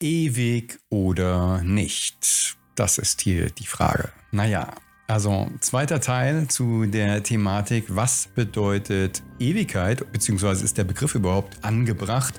[0.00, 2.56] Ewig oder nicht?
[2.74, 4.10] Das ist hier die Frage.
[4.30, 4.74] Naja,
[5.06, 12.34] also zweiter Teil zu der Thematik, was bedeutet Ewigkeit, beziehungsweise ist der Begriff überhaupt angebracht,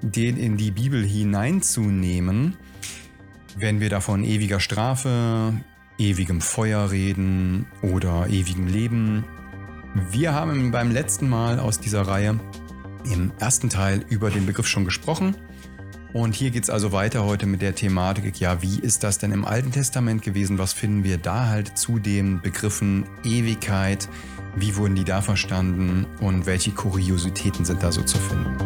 [0.00, 2.56] den in die Bibel hineinzunehmen,
[3.56, 5.52] wenn wir davon ewiger Strafe,
[5.98, 9.24] ewigem Feuer reden oder ewigem Leben.
[10.10, 12.40] Wir haben beim letzten Mal aus dieser Reihe
[13.04, 15.36] im ersten Teil über den Begriff schon gesprochen.
[16.14, 19.32] Und hier geht es also weiter heute mit der Thematik, ja, wie ist das denn
[19.32, 20.58] im Alten Testament gewesen?
[20.58, 24.08] Was finden wir da halt zu den Begriffen Ewigkeit?
[24.54, 28.56] Wie wurden die da verstanden und welche Kuriositäten sind da so zu finden?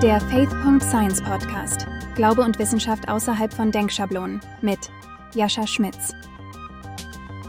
[0.00, 1.88] Der Faith.Science Podcast.
[2.14, 4.78] Glaube und Wissenschaft außerhalb von Denkschablonen mit
[5.34, 6.12] Jascha Schmitz.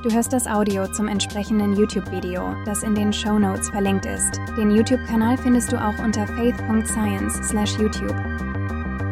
[0.01, 4.39] Du hörst das Audio zum entsprechenden YouTube-Video, das in den Show Notes verlinkt ist.
[4.57, 8.54] Den YouTube-Kanal findest du auch unter faith.science/youtube.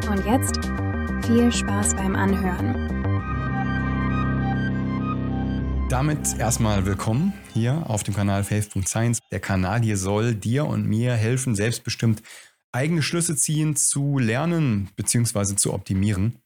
[0.09, 0.59] Und jetzt
[1.25, 2.89] viel Spaß beim Anhören.
[5.89, 9.19] Damit erstmal willkommen hier auf dem Kanal Faith.Science.
[9.31, 12.21] Der Kanal hier soll dir und mir helfen, selbstbestimmt
[12.73, 15.55] eigene Schlüsse ziehen, zu lernen bzw.
[15.55, 16.37] zu optimieren.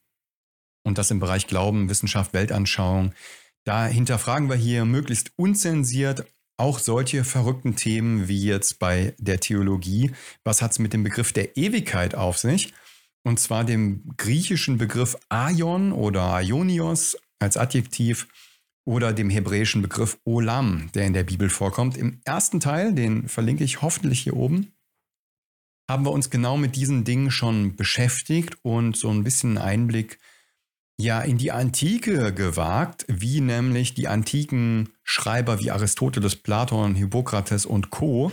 [0.83, 3.13] Und das im Bereich Glauben, Wissenschaft, Weltanschauung.
[3.63, 6.25] Da hinterfragen wir hier möglichst unzensiert
[6.57, 10.11] auch solche verrückten Themen wie jetzt bei der Theologie.
[10.43, 12.73] Was hat es mit dem Begriff der Ewigkeit auf sich?
[13.27, 18.29] Und zwar dem griechischen Begriff Aion oder Aionios als Adjektiv
[18.85, 21.97] oder dem hebräischen Begriff Olam, der in der Bibel vorkommt.
[21.97, 24.71] Im ersten Teil, den verlinke ich hoffentlich hier oben,
[25.89, 30.19] haben wir uns genau mit diesen Dingen schon beschäftigt und so ein bisschen Einblick
[30.97, 37.89] ja in die Antike gewagt, wie nämlich die antiken Schreiber wie Aristoteles, Platon, Hippokrates und
[37.89, 38.31] Co.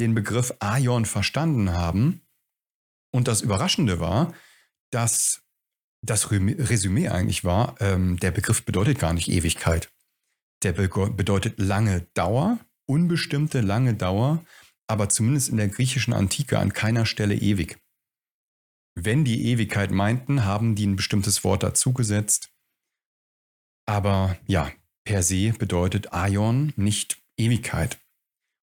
[0.00, 2.22] den Begriff Aion verstanden haben
[3.12, 4.34] und das Überraschende war,
[4.90, 5.42] dass
[6.04, 9.92] das Resümee eigentlich war, ähm, der Begriff bedeutet gar nicht Ewigkeit.
[10.64, 14.44] Der be bedeutet lange Dauer, unbestimmte lange Dauer,
[14.88, 17.78] aber zumindest in der griechischen Antike an keiner Stelle ewig.
[18.94, 22.50] Wenn die Ewigkeit meinten, haben die ein bestimmtes Wort dazugesetzt.
[23.86, 24.70] Aber ja,
[25.04, 27.98] per se bedeutet Aion nicht Ewigkeit.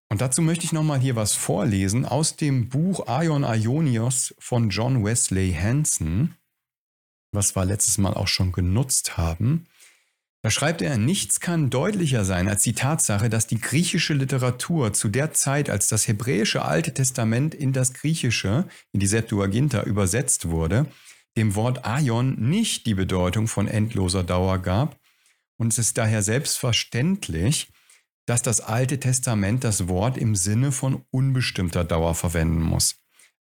[0.09, 5.05] Und dazu möchte ich nochmal hier was vorlesen aus dem Buch Aion Ionios von John
[5.05, 6.33] Wesley Hanson,
[7.31, 9.67] was wir letztes Mal auch schon genutzt haben.
[10.41, 15.09] Da schreibt er, nichts kann deutlicher sein als die Tatsache, dass die griechische Literatur zu
[15.09, 20.87] der Zeit, als das hebräische Alte Testament in das Griechische, in die Septuaginta übersetzt wurde,
[21.35, 24.97] dem Wort Aion nicht die Bedeutung von endloser Dauer gab.
[25.57, 27.67] Und es ist daher selbstverständlich,
[28.29, 32.97] dass das Alte Testament das Wort im Sinne von unbestimmter Dauer verwenden muss.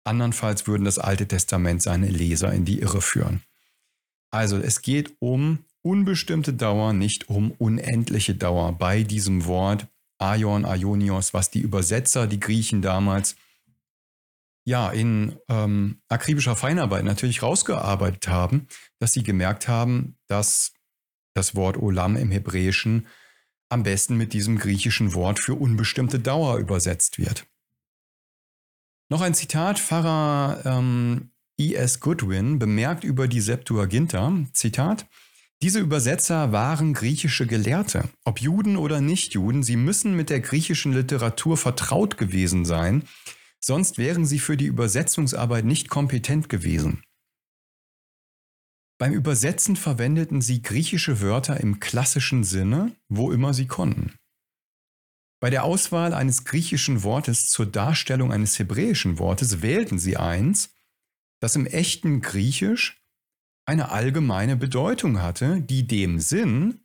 [0.05, 3.41] Andernfalls würden das Alte Testament seine Leser in die Irre führen.
[4.31, 9.87] Also es geht um unbestimmte Dauer, nicht um unendliche Dauer bei diesem Wort
[10.19, 13.35] Aion, Aionios, was die Übersetzer, die Griechen damals,
[14.63, 18.67] ja, in ähm, akribischer Feinarbeit natürlich rausgearbeitet haben,
[18.99, 20.71] dass sie gemerkt haben, dass
[21.33, 23.05] das Wort Olam im Hebräischen
[23.69, 27.45] am besten mit diesem griechischen Wort für unbestimmte Dauer übersetzt wird.
[29.09, 31.99] Noch ein Zitat, Pfarrer ähm, E.S.
[31.99, 35.07] Goodwin bemerkt über die Septuaginta, Zitat,
[35.63, 38.09] diese Übersetzer waren griechische Gelehrte.
[38.25, 43.03] Ob Juden oder Nichtjuden, sie müssen mit der griechischen Literatur vertraut gewesen sein,
[43.59, 47.01] sonst wären sie für die Übersetzungsarbeit nicht kompetent gewesen.
[48.99, 54.15] Beim Übersetzen verwendeten sie griechische Wörter im klassischen Sinne, wo immer sie konnten.
[55.39, 60.73] Bei der Auswahl eines griechischen Wortes zur Darstellung eines hebräischen Wortes wählten sie eins,
[61.39, 63.03] das im echten Griechisch
[63.67, 66.81] eine allgemeine Bedeutung hatte, die dem Sinn,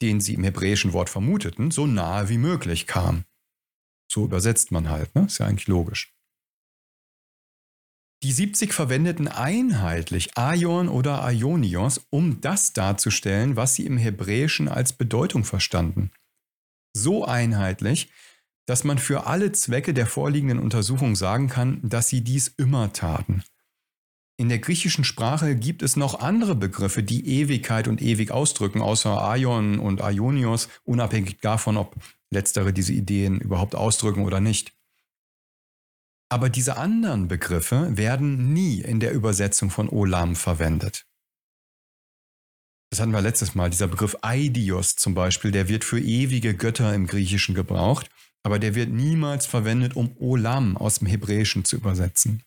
[0.00, 3.24] den sie im hebräischen Wort vermuteten, so nahe wie möglich kam.
[4.10, 5.26] So übersetzt man halt, ne?
[5.26, 6.15] Ist ja eigentlich logisch.
[8.26, 14.92] Die 70 verwendeten einheitlich Aion oder Aionios, um das darzustellen, was sie im Hebräischen als
[14.92, 16.10] Bedeutung verstanden.
[16.92, 18.10] So einheitlich,
[18.66, 23.44] dass man für alle Zwecke der vorliegenden Untersuchung sagen kann, dass sie dies immer taten.
[24.36, 29.22] In der griechischen Sprache gibt es noch andere Begriffe, die Ewigkeit und ewig ausdrücken, außer
[29.22, 31.94] Aion und Aionios, unabhängig davon, ob
[32.30, 34.75] letztere diese Ideen überhaupt ausdrücken oder nicht.
[36.28, 41.06] Aber diese anderen Begriffe werden nie in der Übersetzung von Olam verwendet.
[42.90, 43.70] Das hatten wir letztes Mal.
[43.70, 48.10] Dieser Begriff Aidios zum Beispiel, der wird für ewige Götter im Griechischen gebraucht,
[48.42, 52.42] aber der wird niemals verwendet, um Olam aus dem Hebräischen zu übersetzen.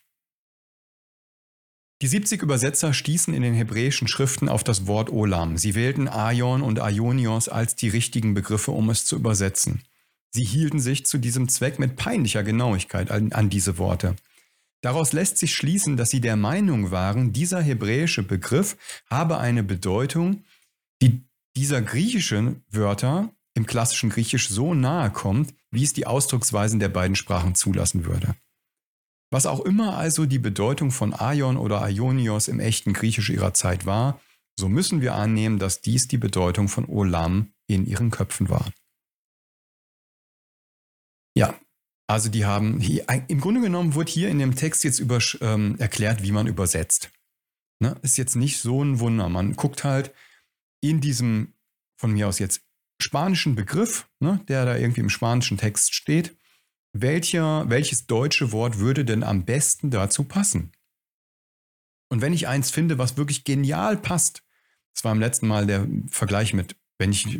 [2.01, 5.57] Die 70 Übersetzer stießen in den hebräischen Schriften auf das Wort Olam.
[5.57, 9.83] Sie wählten Aion und Aionios als die richtigen Begriffe, um es zu übersetzen.
[10.31, 14.15] Sie hielten sich zu diesem Zweck mit peinlicher Genauigkeit an, an diese Worte.
[14.81, 18.77] Daraus lässt sich schließen, dass sie der Meinung waren, dieser hebräische Begriff
[19.09, 20.43] habe eine Bedeutung,
[21.01, 21.23] die
[21.55, 27.15] dieser griechischen Wörter im klassischen Griechisch so nahe kommt, wie es die Ausdrucksweisen der beiden
[27.15, 28.35] Sprachen zulassen würde.
[29.31, 33.85] Was auch immer also die Bedeutung von Aion oder Aionios im echten Griechisch ihrer Zeit
[33.85, 34.19] war,
[34.57, 38.71] so müssen wir annehmen, dass dies die Bedeutung von Olam in ihren Köpfen war.
[41.39, 41.59] Ja,
[42.07, 46.23] also die haben, im Grunde genommen wird hier in dem Text jetzt über, ähm, erklärt,
[46.23, 47.11] wie man übersetzt.
[47.79, 47.95] Ne?
[48.01, 49.29] Ist jetzt nicht so ein Wunder.
[49.29, 50.13] Man guckt halt
[50.81, 51.53] in diesem,
[51.97, 52.61] von mir aus jetzt,
[53.01, 56.35] spanischen Begriff, ne, der da irgendwie im spanischen Text steht,
[56.91, 60.73] welcher, welches deutsche Wort würde denn am besten dazu passen?
[62.09, 64.43] Und wenn ich eins finde, was wirklich genial passt,
[64.93, 67.39] das war im letzten Mal der Vergleich mit, wenn ich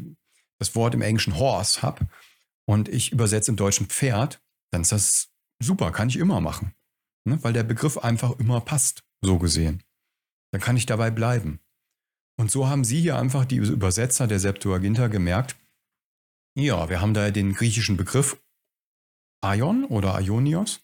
[0.60, 2.08] das Wort im Englischen Horse habe
[2.70, 6.76] und ich übersetze im Deutschen Pferd, dann ist das super, kann ich immer machen.
[7.28, 7.44] Ne?
[7.44, 9.82] Weil der Begriff einfach immer passt, so gesehen.
[10.54, 11.62] Dann kann ich dabei bleiben.
[12.40, 15.58] Und so haben sie hier einfach die Übersetzer der Septuaginta gemerkt,
[16.56, 18.40] ja, wir haben da den griechischen Begriff
[19.42, 20.82] Aion oder Ionios.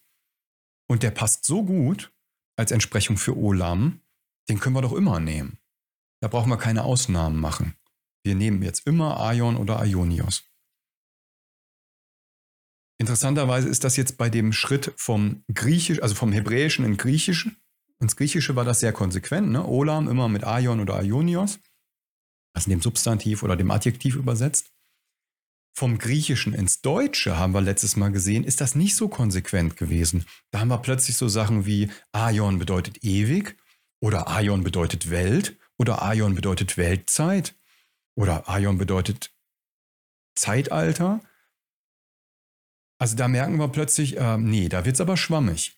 [0.89, 2.11] Und der passt so gut
[2.57, 4.01] als Entsprechung für Olam,
[4.49, 5.59] den können wir doch immer nehmen.
[6.19, 7.75] Da brauchen wir keine Ausnahmen machen.
[8.23, 10.49] Wir nehmen jetzt immer Aion oder Ionios.
[12.97, 17.57] Interessanterweise ist das jetzt bei dem Schritt vom Griechisch, also vom Hebräischen in Griechischen.
[17.99, 19.65] Ins Griechische war das sehr konsequent, ne?
[19.65, 21.59] Olam immer mit Aion oder Ionios,
[22.53, 24.71] also dem Substantiv oder dem Adjektiv übersetzt
[25.75, 30.25] vom Griechischen ins Deutsche, haben wir letztes Mal gesehen, ist das nicht so konsequent gewesen.
[30.51, 33.57] Da haben wir plötzlich so Sachen wie Aion bedeutet ewig
[33.99, 37.55] oder Aion bedeutet Welt oder Aion bedeutet Weltzeit
[38.15, 39.33] oder Aion bedeutet
[40.35, 41.19] Zeitalter.
[42.97, 45.77] Also da merken wir plötzlich, äh, nee, da wird es aber schwammig.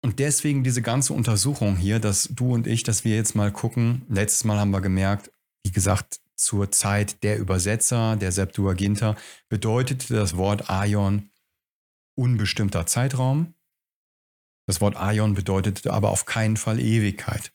[0.00, 4.06] Und deswegen diese ganze Untersuchung hier, dass du und ich, dass wir jetzt mal gucken,
[4.08, 5.32] letztes Mal haben wir gemerkt,
[5.64, 9.16] wie gesagt, zur Zeit der Übersetzer, der Septuaginta,
[9.48, 11.30] bedeutete das Wort Aion
[12.14, 13.54] unbestimmter Zeitraum.
[14.66, 17.52] Das Wort Aion bedeutete aber auf keinen Fall Ewigkeit.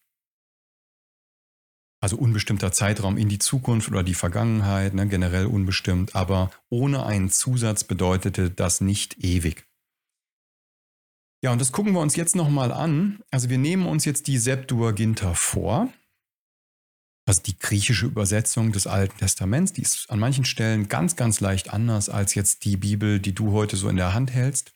[2.03, 7.29] Also unbestimmter Zeitraum in die Zukunft oder die Vergangenheit, ne, generell unbestimmt, aber ohne einen
[7.29, 9.65] Zusatz bedeutete das nicht ewig.
[11.41, 13.21] Ja, und das gucken wir uns jetzt nochmal an.
[13.31, 15.94] Also wir nehmen uns jetzt die Septuaginta vor
[17.25, 21.71] also die griechische Übersetzung des Alten Testaments, die ist an manchen Stellen ganz, ganz leicht
[21.73, 24.73] anders als jetzt die Bibel, die du heute so in der Hand hältst.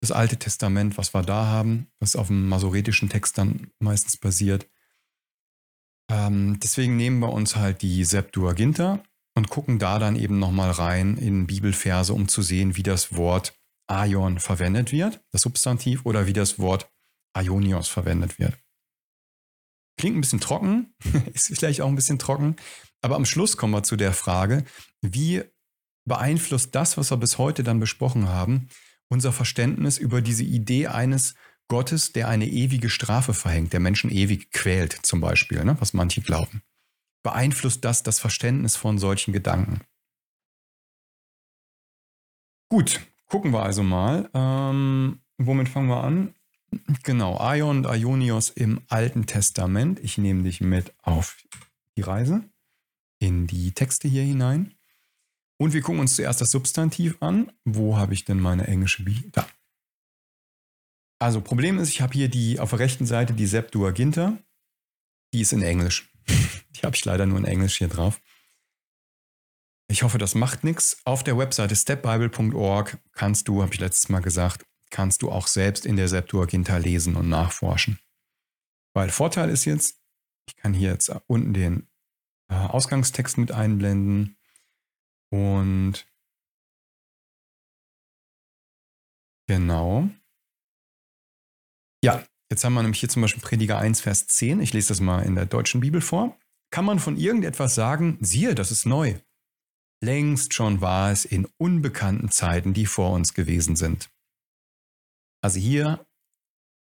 [0.00, 4.66] Das Alte Testament, was wir da haben, was auf dem masoretischen Text dann meistens basiert.
[6.10, 9.02] Ähm, deswegen nehmen wir uns halt die Septuaginta
[9.34, 13.54] und gucken da dann eben nochmal rein in Bibelverse, um zu sehen, wie das Wort
[13.88, 16.90] Aion verwendet wird, das Substantiv, oder wie das Wort
[17.34, 18.56] Aionios verwendet wird.
[19.98, 20.94] Klingt ein bisschen trocken,
[21.32, 22.56] ist vielleicht auch ein bisschen trocken,
[23.02, 24.64] aber am Schluss kommen wir zu der Frage,
[25.02, 25.42] wie
[26.06, 28.68] beeinflusst das, was wir bis heute dann besprochen haben,
[29.08, 31.34] unser Verständnis über diese Idee eines
[31.68, 36.20] Gottes, der eine ewige Strafe verhängt, der Menschen ewig quält, zum Beispiel, ne, was manche
[36.20, 36.62] glauben.
[37.22, 39.80] Beeinflusst das das Verständnis von solchen Gedanken?
[42.68, 44.30] Gut, gucken wir also mal.
[44.32, 46.34] Ähm, womit fangen wir an?
[47.02, 50.00] Genau, Aion und Aionios im Alten Testament.
[50.00, 51.36] Ich nehme dich mit auf
[51.96, 52.44] die Reise,
[53.18, 54.74] in die Texte hier hinein.
[55.58, 57.50] Und wir gucken uns zuerst das Substantiv an.
[57.64, 59.30] Wo habe ich denn meine englische Bibel?
[59.32, 59.46] Da.
[61.18, 64.38] Also Problem ist, ich habe hier die auf der rechten Seite die Septuaginta.
[65.32, 66.12] Die ist in Englisch.
[66.76, 68.20] Die habe ich leider nur in Englisch hier drauf.
[69.88, 70.98] Ich hoffe, das macht nichts.
[71.04, 75.86] Auf der Webseite stepbible.org kannst du, habe ich letztes Mal gesagt, kannst du auch selbst
[75.86, 77.98] in der Septuaginta lesen und nachforschen.
[78.94, 80.00] Weil Vorteil ist jetzt,
[80.48, 81.88] ich kann hier jetzt unten den
[82.48, 84.36] äh, Ausgangstext mit einblenden
[85.30, 86.06] und
[89.46, 90.10] genau.
[92.06, 92.22] Ja,
[92.52, 94.60] jetzt haben wir nämlich hier zum Beispiel Prediger 1, Vers 10.
[94.60, 96.38] Ich lese das mal in der deutschen Bibel vor.
[96.70, 99.16] Kann man von irgendetwas sagen, siehe, das ist neu.
[100.00, 104.08] Längst schon war es in unbekannten Zeiten, die vor uns gewesen sind.
[105.42, 106.06] Also hier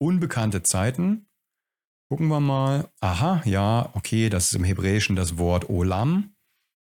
[0.01, 1.27] unbekannte Zeiten.
[2.09, 2.89] Gucken wir mal.
[2.99, 6.33] Aha, ja, okay, das ist im Hebräischen das Wort Olam.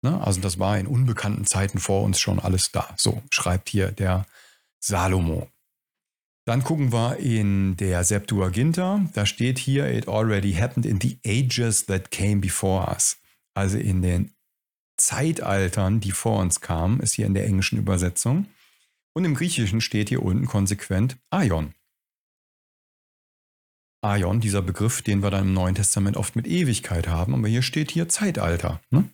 [0.03, 0.23] Ne?
[0.23, 2.95] Also das war in unbekannten Zeiten vor uns schon alles da.
[2.97, 4.25] So schreibt hier der
[4.79, 5.49] Salomo.
[6.47, 9.07] Dann gucken wir in der Septuaginta.
[9.15, 13.19] Da steht hier, it already happened in the ages that came before us.
[13.55, 14.33] Also in den
[14.97, 18.47] Zeitaltern, die vor uns kamen, ist hier in der englischen Übersetzung.
[19.13, 21.75] Und im Griechischen steht hier unten konsequent Aion.
[24.03, 27.63] Aion, dieser Begriff, den wir dann im Neuen Testament oft mit Ewigkeit haben, aber hier
[27.63, 28.81] steht hier Zeitalter.
[28.91, 29.11] Ne?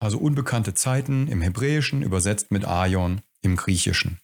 [0.00, 4.20] Also unbekannte Zeiten im Hebräischen übersetzt mit Aion im Griechischen.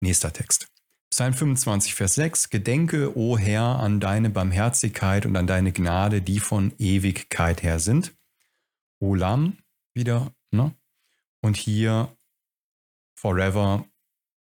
[0.00, 0.66] Nächster Text.
[1.10, 2.48] Psalm 25, Vers 6.
[2.50, 8.14] Gedenke, o Herr, an deine Barmherzigkeit und an deine Gnade, die von Ewigkeit her sind.
[9.00, 9.58] Olam
[9.92, 10.74] wieder, ne?
[11.42, 12.16] Und hier
[13.14, 13.84] forever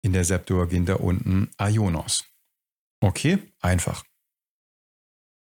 [0.03, 2.25] in der Septuaginta unten Aionos.
[3.01, 4.05] Okay, einfach.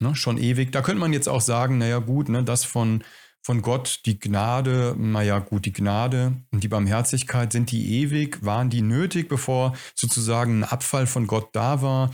[0.00, 0.72] Ne, schon ewig.
[0.72, 3.04] Da könnte man jetzt auch sagen, naja gut, ne, das von,
[3.42, 8.44] von Gott, die Gnade, naja gut, die Gnade und die Barmherzigkeit, sind die ewig?
[8.44, 12.10] Waren die nötig, bevor sozusagen ein Abfall von Gott da war?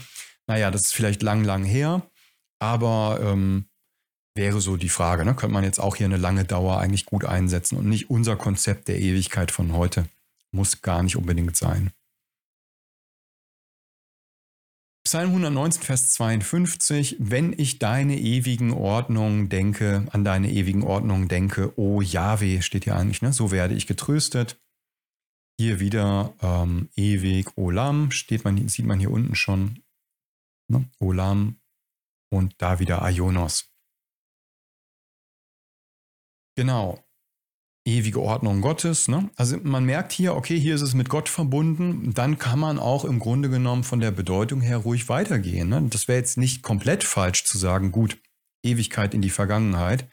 [0.47, 2.09] Naja, das ist vielleicht lang, lang her,
[2.59, 3.67] aber ähm,
[4.35, 5.25] wäre so die Frage.
[5.25, 5.35] Ne?
[5.35, 8.87] Könnte man jetzt auch hier eine lange Dauer eigentlich gut einsetzen und nicht unser Konzept
[8.87, 10.07] der Ewigkeit von heute.
[10.51, 11.91] Muss gar nicht unbedingt sein.
[15.07, 21.71] Psalm 119, Vers 52, wenn ich deine ewigen Ordnungen denke, an deine ewigen Ordnungen denke,
[21.79, 23.31] o Jahwe, steht hier eigentlich, ne?
[23.31, 24.61] so werde ich getröstet.
[25.57, 29.81] Hier wieder ähm, ewig, Olam, steht man, sieht man hier unten schon,
[30.69, 30.89] ne?
[30.99, 31.61] Olam
[32.29, 33.71] und da wieder Aionos.
[36.57, 37.06] Genau
[37.87, 39.07] ewige Ordnung Gottes.
[39.07, 39.29] Ne?
[39.37, 42.13] Also man merkt hier, okay, hier ist es mit Gott verbunden.
[42.13, 45.69] Dann kann man auch im Grunde genommen von der Bedeutung her ruhig weitergehen.
[45.69, 45.87] Ne?
[45.89, 48.21] Das wäre jetzt nicht komplett falsch zu sagen, gut,
[48.63, 50.09] Ewigkeit in die Vergangenheit.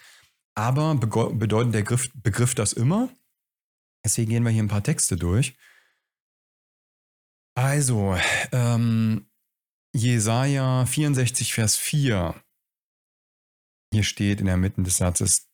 [0.54, 3.08] Aber bedeutet der Begriff, Begriff das immer?
[4.04, 5.56] Deswegen gehen wir hier ein paar Texte durch.
[7.56, 8.16] Also,
[8.52, 9.26] ähm,
[9.92, 12.34] Jesaja 64, Vers 4.
[13.92, 15.48] Hier steht in der Mitte des Satzes,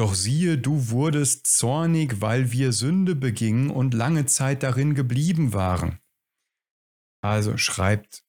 [0.00, 6.00] doch siehe, du wurdest zornig, weil wir Sünde begingen und lange Zeit darin geblieben waren.
[7.22, 8.24] Also schreibt,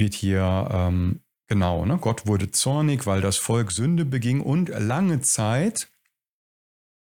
[0.00, 1.98] steht hier, ähm, genau, ne?
[1.98, 5.92] Gott wurde zornig, weil das Volk Sünde beging und lange Zeit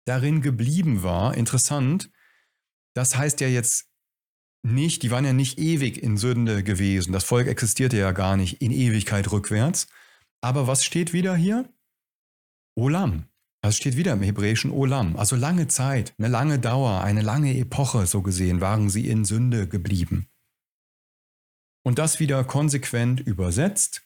[0.06, 1.34] darin geblieben war.
[1.34, 2.10] Interessant.
[2.94, 3.90] Das heißt ja jetzt
[4.62, 7.12] nicht, die waren ja nicht ewig in Sünde gewesen.
[7.12, 9.88] Das Volk existierte ja gar nicht in Ewigkeit rückwärts.
[10.42, 11.72] Aber was steht wieder hier?
[12.80, 13.26] Olam.
[13.62, 15.16] Das steht wieder im hebräischen Olam.
[15.16, 19.68] Also lange Zeit, eine lange Dauer, eine lange Epoche, so gesehen, waren sie in Sünde
[19.68, 20.28] geblieben.
[21.84, 24.02] Und das wieder konsequent übersetzt.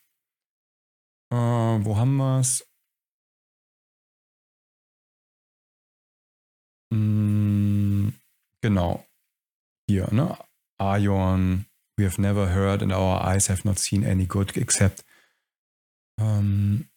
[1.31, 2.67] Äh, wo haben wir es?
[6.93, 8.13] Hm,
[8.61, 9.05] genau.
[9.89, 10.37] Hier, ne?
[10.77, 11.65] Aion,
[11.97, 15.05] we have never heard and our eyes have not seen any good except.
[16.19, 16.89] Ähm,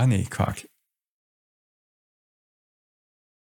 [0.00, 0.66] Ah, nee, Quark.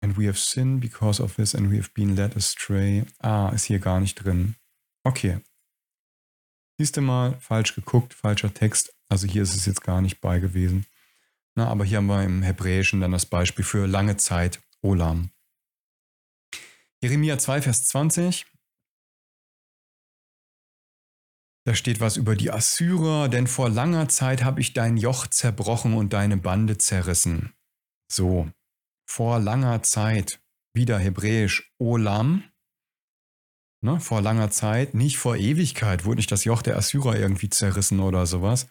[0.01, 3.05] And we have sinned because of this and we have been led astray.
[3.19, 4.55] Ah, ist hier gar nicht drin.
[5.03, 5.39] Okay.
[6.79, 8.91] Siehst du mal, falsch geguckt, falscher Text.
[9.07, 10.87] Also hier ist es jetzt gar nicht bei gewesen.
[11.53, 15.29] Na, aber hier haben wir im Hebräischen dann das Beispiel für lange Zeit, Olam.
[17.03, 18.47] Jeremia 2, Vers 20.
[21.67, 25.95] Da steht was über die Assyrer, denn vor langer Zeit habe ich dein Joch zerbrochen
[25.95, 27.51] und deine Bande zerrissen.
[28.09, 28.49] So,
[29.05, 30.39] vor langer Zeit,
[30.73, 32.45] wieder hebräisch Olam,
[33.83, 37.99] ne, vor langer Zeit, nicht vor Ewigkeit, wurde nicht das Joch der Assyrer irgendwie zerrissen
[37.99, 38.69] oder sowas.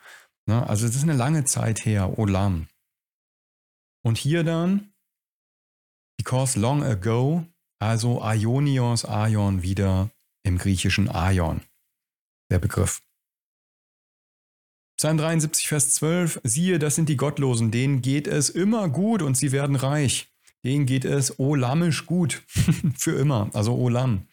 [0.49, 2.67] Ne, also es ist eine lange Zeit her, Olam.
[4.03, 4.95] Und hier dann,
[6.17, 7.45] because long ago,
[7.79, 10.09] also Aionios, Aion wieder
[10.45, 11.61] im griechischen Aion
[12.51, 13.03] der Begriff.
[14.97, 19.37] Psalm 73, Vers 12, siehe, das sind die Gottlosen, denen geht es immer gut und
[19.37, 20.33] sie werden reich.
[20.65, 22.43] Denen geht es olamisch gut,
[22.97, 24.27] für immer, also olam.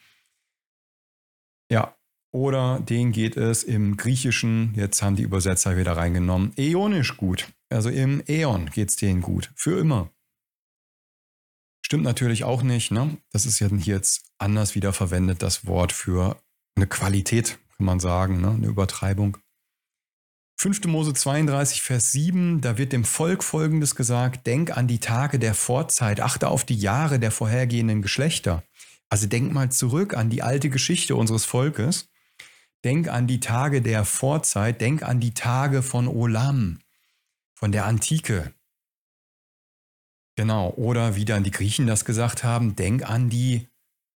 [1.69, 1.95] Ja,
[2.31, 7.49] oder denen geht es im Griechischen, jetzt haben die Übersetzer wieder reingenommen, äonisch gut.
[7.69, 10.09] Also im Äon geht es denen gut, für immer.
[11.85, 13.17] Stimmt natürlich auch nicht, ne?
[13.31, 16.41] Das ist ja hier jetzt anders wieder verwendet, das Wort für
[16.75, 18.49] eine Qualität man sagen, ne?
[18.49, 19.37] eine Übertreibung.
[20.57, 20.85] 5.
[20.85, 25.55] Mose 32, Vers 7, da wird dem Volk Folgendes gesagt, denk an die Tage der
[25.55, 28.63] Vorzeit, achte auf die Jahre der vorhergehenden Geschlechter.
[29.09, 32.09] Also denk mal zurück an die alte Geschichte unseres Volkes.
[32.83, 36.79] Denk an die Tage der Vorzeit, denk an die Tage von Olam,
[37.53, 38.53] von der Antike.
[40.35, 43.67] Genau, oder wie dann die Griechen das gesagt haben, denk an die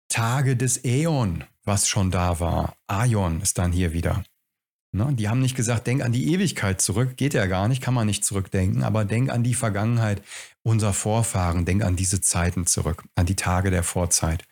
[0.09, 2.77] Tage des Äon, was schon da war.
[2.87, 4.25] Aion ist dann hier wieder.
[4.93, 5.13] Ne?
[5.15, 7.17] Die haben nicht gesagt, denk an die Ewigkeit zurück.
[7.17, 8.83] Geht ja gar nicht, kann man nicht zurückdenken.
[8.83, 10.23] Aber denk an die Vergangenheit
[10.63, 11.65] unserer Vorfahren.
[11.65, 14.45] Denk an diese Zeiten zurück, an die Tage der Vorzeit.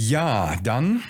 [0.00, 1.02] Ja, dann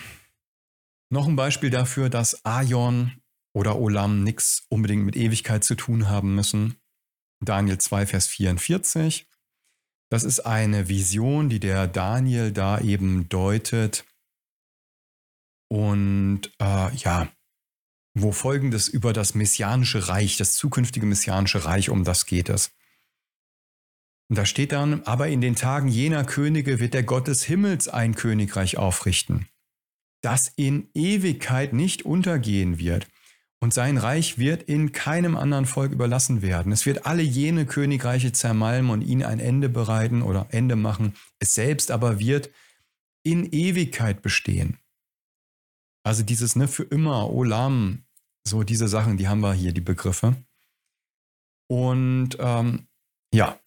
[1.09, 3.13] noch ein Beispiel dafür, dass Aion
[3.55, 6.75] oder Olam nichts unbedingt mit Ewigkeit zu tun haben müssen.
[7.39, 9.27] Daniel 2, Vers 44.
[10.13, 14.05] Das ist eine Vision, die der Daniel da eben deutet.
[15.71, 17.31] Und äh, ja,
[18.13, 22.69] wo folgendes über das messianische Reich, das zukünftige messianische Reich, um das geht es.
[24.29, 27.87] Und da steht dann, aber in den Tagen jener Könige wird der Gott des Himmels
[27.87, 29.47] ein Königreich aufrichten,
[30.21, 33.07] das in Ewigkeit nicht untergehen wird
[33.63, 36.73] und sein Reich wird in keinem anderen Volk überlassen werden.
[36.73, 41.15] Es wird alle jene Königreiche zermalmen und ihnen ein Ende bereiten oder Ende machen.
[41.39, 42.49] Es selbst aber wird
[43.23, 44.79] in Ewigkeit bestehen.
[46.05, 48.03] Also dieses ne, für immer, Olam,
[48.45, 50.35] so diese Sachen, die haben wir hier, die Begriffe.
[51.69, 52.87] Und ähm,
[53.33, 53.61] ja.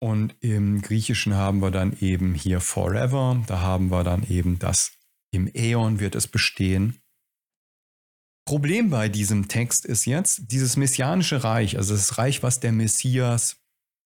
[0.00, 3.44] Und im Griechischen haben wir dann eben hier forever.
[3.46, 4.92] Da haben wir dann eben das,
[5.32, 7.02] im Äon wird es bestehen.
[8.46, 13.60] Problem bei diesem Text ist jetzt, dieses messianische Reich, also das Reich, was der Messias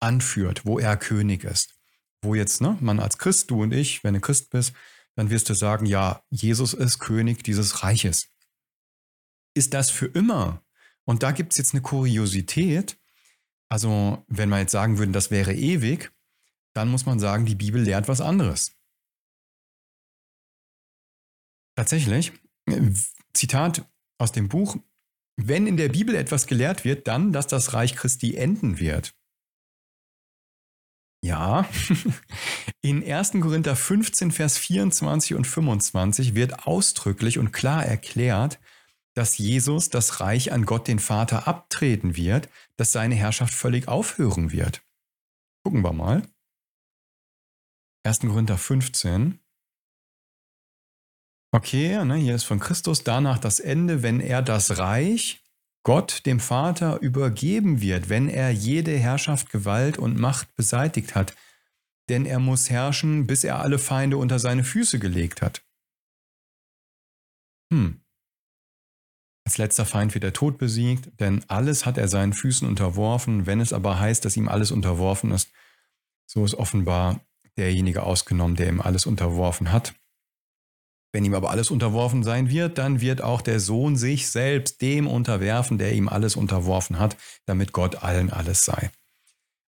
[0.00, 1.78] anführt, wo er König ist.
[2.22, 4.72] Wo jetzt, ne, man als Christ, du und ich, wenn du Christ bist,
[5.16, 8.28] dann wirst du sagen, ja, Jesus ist König dieses Reiches.
[9.54, 10.64] Ist das für immer?
[11.04, 12.98] Und da gibt es jetzt eine Kuriosität.
[13.68, 16.10] Also, wenn wir jetzt sagen würden, das wäre ewig,
[16.72, 18.72] dann muss man sagen, die Bibel lehrt was anderes.
[21.76, 22.32] Tatsächlich,
[23.34, 23.86] Zitat,
[24.22, 24.76] aus dem Buch,
[25.36, 29.14] wenn in der Bibel etwas gelehrt wird, dann, dass das Reich Christi enden wird.
[31.24, 31.68] Ja,
[32.82, 33.32] in 1.
[33.32, 38.60] Korinther 15, Vers 24 und 25 wird ausdrücklich und klar erklärt,
[39.14, 44.52] dass Jesus das Reich an Gott den Vater abtreten wird, dass seine Herrschaft völlig aufhören
[44.52, 44.82] wird.
[45.64, 46.22] Gucken wir mal.
[48.04, 48.20] 1.
[48.20, 49.38] Korinther 15,
[51.54, 55.44] Okay, ne, hier ist von Christus danach das Ende, wenn er das Reich
[55.84, 61.34] Gott dem Vater übergeben wird, wenn er jede Herrschaft, Gewalt und Macht beseitigt hat.
[62.08, 65.62] Denn er muss herrschen, bis er alle Feinde unter seine Füße gelegt hat.
[67.70, 68.00] Hm.
[69.44, 73.44] Als letzter Feind wird der Tod besiegt, denn alles hat er seinen Füßen unterworfen.
[73.44, 75.50] Wenn es aber heißt, dass ihm alles unterworfen ist,
[76.26, 77.20] so ist offenbar
[77.58, 79.94] derjenige ausgenommen, der ihm alles unterworfen hat.
[81.12, 85.06] Wenn ihm aber alles unterworfen sein wird, dann wird auch der Sohn sich selbst dem
[85.06, 88.90] unterwerfen, der ihm alles unterworfen hat, damit Gott allen alles sei.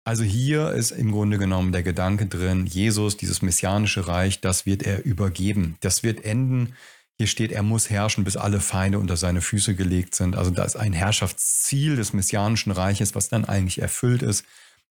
[0.04, 4.82] Also hier ist im Grunde genommen der Gedanke drin, Jesus, dieses messianische Reich, das wird
[4.82, 5.76] er übergeben.
[5.80, 6.74] Das wird enden.
[7.18, 10.34] Hier steht, er muss herrschen, bis alle Feinde unter seine Füße gelegt sind.
[10.34, 14.44] Also da ist ein Herrschaftsziel des messianischen Reiches, was dann eigentlich erfüllt ist.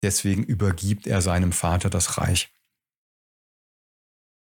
[0.01, 2.49] Deswegen übergibt er seinem Vater das Reich.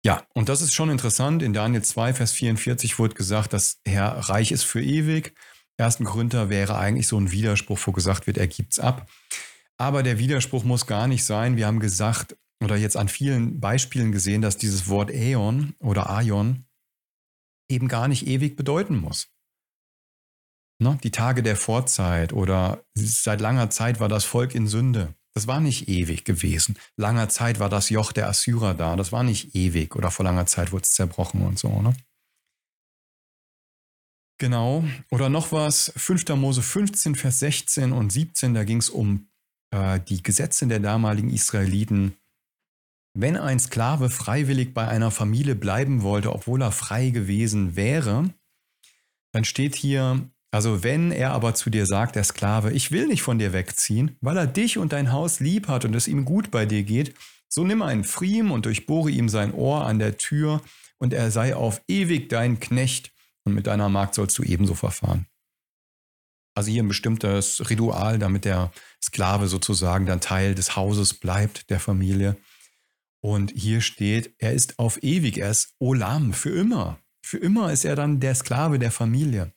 [0.03, 1.43] Ja, und das ist schon interessant.
[1.43, 5.35] In Daniel 2, Vers 44 wurde gesagt, dass Herr reich ist für ewig.
[5.77, 5.99] 1.
[6.03, 9.07] Korinther wäre eigentlich so ein Widerspruch, wo gesagt wird, er gibt's ab.
[9.77, 11.55] Aber der Widerspruch muss gar nicht sein.
[11.57, 16.65] Wir haben gesagt oder jetzt an vielen Beispielen gesehen, dass dieses Wort Äon oder Aion
[17.69, 19.29] eben gar nicht ewig bedeuten muss.
[20.79, 20.97] Ne?
[21.03, 25.15] Die Tage der Vorzeit oder seit langer Zeit war das Volk in Sünde.
[25.34, 26.78] Das war nicht ewig gewesen.
[26.98, 28.96] Langer Zeit war das Joch der Assyrer da.
[28.96, 31.82] Das war nicht ewig oder vor langer Zeit wurde es zerbrochen und so.
[31.82, 31.94] Ne?
[34.38, 34.84] Genau.
[35.10, 36.28] Oder noch was, 5.
[36.30, 39.28] Mose 15, Vers 16 und 17, da ging es um
[39.70, 42.17] äh, die Gesetze der damaligen Israeliten.
[43.13, 48.34] Wenn ein Sklave freiwillig bei einer Familie bleiben wollte, obwohl er frei gewesen wäre,
[49.32, 53.21] dann steht hier, also wenn er aber zu dir sagt, der Sklave, ich will nicht
[53.21, 56.51] von dir wegziehen, weil er dich und dein Haus lieb hat und es ihm gut
[56.51, 57.15] bei dir geht,
[57.47, 60.61] so nimm einen Pfriem und durchbohre ihm sein Ohr an der Tür
[60.97, 63.11] und er sei auf ewig dein Knecht
[63.43, 65.25] und mit deiner Magd sollst du ebenso verfahren.
[66.53, 71.79] Also hier ein bestimmtes Ritual, damit der Sklave sozusagen dann Teil des Hauses bleibt, der
[71.79, 72.35] Familie.
[73.21, 76.99] Und hier steht, er ist auf ewig, er ist Olam, für immer.
[77.23, 79.53] Für immer ist er dann der Sklave der Familie.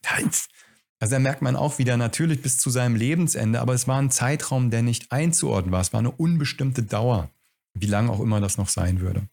[1.04, 4.10] Also da merkt man auch wieder natürlich bis zu seinem Lebensende, aber es war ein
[4.10, 5.82] Zeitraum, der nicht einzuordnen war.
[5.82, 7.30] Es war eine unbestimmte Dauer,
[7.74, 9.28] wie lange auch immer das noch sein würde.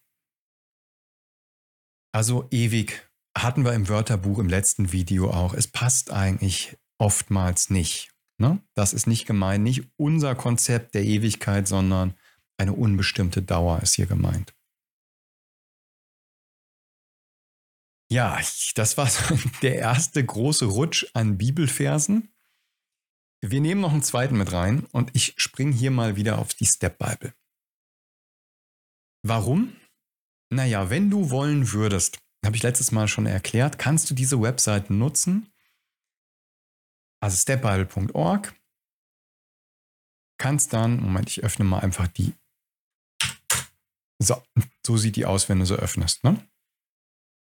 [2.11, 5.53] Also ewig hatten wir im Wörterbuch im letzten Video auch.
[5.53, 8.11] Es passt eigentlich oftmals nicht.
[8.37, 8.59] Ne?
[8.73, 12.15] Das ist nicht gemeint, nicht unser Konzept der Ewigkeit, sondern
[12.57, 14.53] eine unbestimmte Dauer ist hier gemeint.
[18.11, 18.41] Ja,
[18.75, 19.09] das war
[19.61, 22.33] der erste große Rutsch an Bibelversen.
[23.41, 26.65] Wir nehmen noch einen zweiten mit rein und ich springe hier mal wieder auf die
[26.65, 27.33] Step Bible.
[29.25, 29.77] Warum?
[30.53, 34.97] Naja, wenn du wollen würdest, habe ich letztes Mal schon erklärt, kannst du diese Webseiten
[34.97, 35.49] nutzen.
[37.21, 38.53] Also stepbible.org.
[40.37, 42.33] Kannst dann, Moment, ich öffne mal einfach die.
[44.19, 44.43] So,
[44.85, 46.25] so sieht die aus, wenn du so öffnest.
[46.25, 46.45] Ne?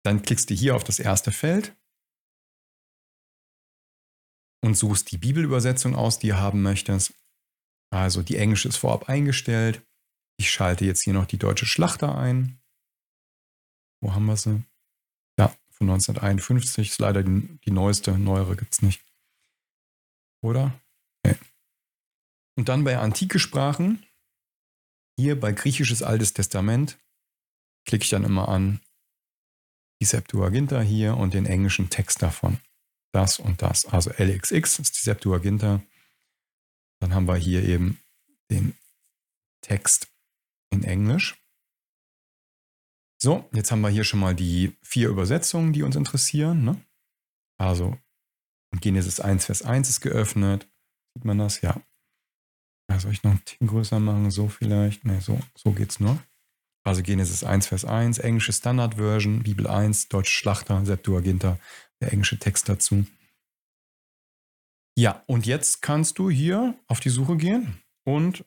[0.03, 1.75] Dann klickst du hier auf das erste Feld
[4.63, 7.13] und suchst die Bibelübersetzung aus, die du haben möchtest.
[7.91, 9.85] Also die englische ist vorab eingestellt.
[10.37, 12.59] Ich schalte jetzt hier noch die deutsche Schlachter ein.
[14.01, 14.63] Wo haben wir sie?
[15.37, 19.05] Ja, von 1951 ist leider die, die neueste, neuere gibt es nicht.
[20.41, 20.77] Oder?
[21.25, 21.37] Nee.
[22.57, 24.05] Und dann bei antike Sprachen,
[25.17, 26.99] hier bei griechisches Altes Testament,
[27.85, 28.81] klicke ich dann immer an
[30.03, 32.59] die Septuaginta hier und den englischen Text davon.
[33.13, 33.85] Das und das.
[33.85, 35.81] Also LXX ist die Septuaginta.
[36.99, 37.99] Dann haben wir hier eben
[38.51, 38.75] den
[39.61, 40.11] Text
[40.71, 41.41] in Englisch.
[43.17, 46.65] So, jetzt haben wir hier schon mal die vier Übersetzungen, die uns interessieren.
[46.65, 46.83] Ne?
[47.57, 47.97] Also
[48.81, 50.67] Genesis 1, Vers 1 ist geöffnet.
[51.13, 51.61] Sieht man das?
[51.61, 51.81] Ja.
[52.97, 54.31] soll ich noch ein Ticken größer machen?
[54.31, 55.05] So vielleicht?
[55.05, 56.21] Ne, so, so geht's nur.
[56.84, 61.58] Also Genesis 1, Vers 1, englische Standard-Version, Bibel 1, deutsche Schlachter, Septuaginta,
[62.02, 63.06] der englische Text dazu.
[64.98, 68.46] Ja, und jetzt kannst du hier auf die Suche gehen und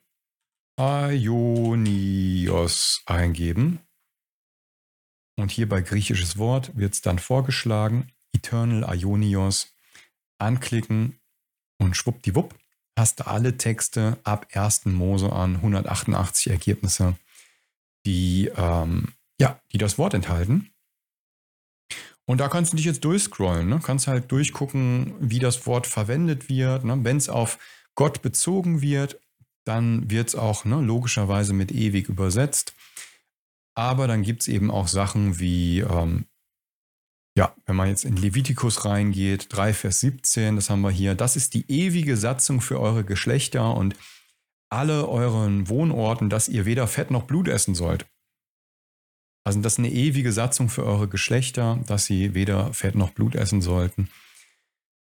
[0.79, 1.83] Aionios
[3.07, 3.81] eingeben.
[5.39, 9.75] Und hier bei griechisches Wort wird es dann vorgeschlagen, Eternal Ionios,
[10.39, 11.19] anklicken
[11.79, 12.55] und schwuppdiwupp
[12.99, 14.87] hast du alle Texte ab 1.
[14.87, 17.17] Mose an 188 Ergebnisse,
[18.07, 19.09] die, ähm,
[19.41, 20.71] ja, die das Wort enthalten.
[22.29, 23.81] Und da kannst du dich jetzt durchscrollen, ne?
[23.83, 26.85] kannst halt durchgucken, wie das Wort verwendet wird.
[26.85, 26.99] Ne?
[27.03, 27.59] Wenn es auf
[27.95, 29.21] Gott bezogen wird,
[29.65, 32.75] dann wird es auch ne, logischerweise mit ewig übersetzt.
[33.77, 36.27] Aber dann gibt es eben auch Sachen wie, ähm,
[37.37, 41.37] ja, wenn man jetzt in Levitikus reingeht, 3 Vers 17, das haben wir hier, das
[41.37, 43.95] ist die ewige Satzung für eure Geschlechter und
[44.71, 48.07] alle euren Wohnorten, dass ihr weder Fett noch Blut essen sollt.
[49.45, 53.37] Also das ist eine ewige Satzung für eure Geschlechter, dass sie weder Fett noch Blut
[53.37, 54.11] essen sollten.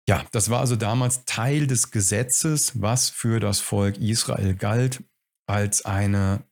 [0.08, 5.02] Ja, das war also damals Teil des Gesetzes, was für das Volk Israel galt,
[5.46, 6.44] als eine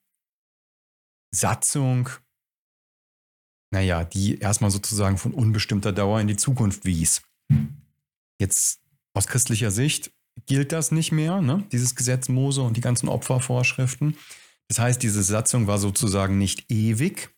[1.33, 2.11] Satzung,
[3.73, 7.23] naja, die erstmal sozusagen von unbestimmter Dauer in die Zukunft wies.
[8.40, 8.81] Jetzt
[9.14, 10.12] aus christlicher Sicht
[10.46, 11.64] gilt das nicht mehr, ne?
[11.72, 14.16] dieses Gesetz Mose und die ganzen Opfervorschriften.
[14.68, 17.30] Das heißt, diese Satzung war sozusagen nicht ewig,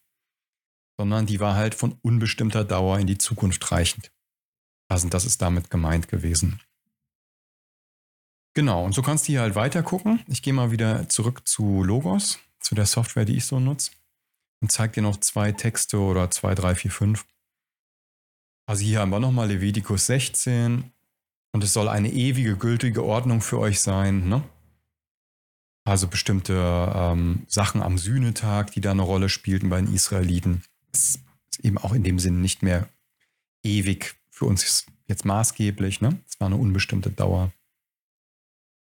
[0.99, 4.11] sondern die war halt von unbestimmter Dauer in die Zukunft reichend.
[4.89, 6.61] Also das ist damit gemeint gewesen.
[8.55, 10.25] Genau, und so kannst du hier halt weiter gucken.
[10.27, 13.93] Ich gehe mal wieder zurück zu Logos zu der Software, die ich so nutze.
[14.61, 17.25] Und zeige dir noch zwei Texte oder zwei, drei, vier, fünf.
[18.67, 20.93] Also hier haben wir nochmal Levitikus 16.
[21.59, 24.29] Und es soll eine ewige, gültige Ordnung für euch sein.
[24.29, 24.45] Ne?
[25.85, 26.55] Also bestimmte
[26.95, 30.63] ähm, Sachen am Sühnetag, die da eine Rolle spielten bei den Israeliten.
[30.93, 31.19] Ist
[31.61, 32.89] eben auch in dem Sinn nicht mehr
[33.65, 36.01] ewig für uns jetzt maßgeblich.
[36.01, 36.21] Ne?
[36.29, 37.53] Es war eine unbestimmte Dauer.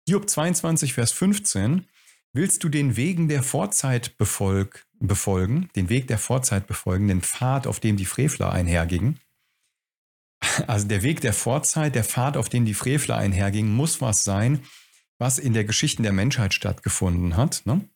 [0.07, 1.87] Job 22, Vers 15.
[2.35, 7.67] Willst du den Wegen der Vorzeit befolg, befolgen, den Weg der Vorzeit befolgen, den Pfad,
[7.67, 9.19] auf dem die Frevler einhergingen?
[10.67, 14.63] Also der Weg der Vorzeit, der Pfad, auf dem die Frevler einhergingen, muss was sein,
[15.19, 17.63] was in der Geschichte der Menschheit stattgefunden hat.
[17.65, 17.89] Ne?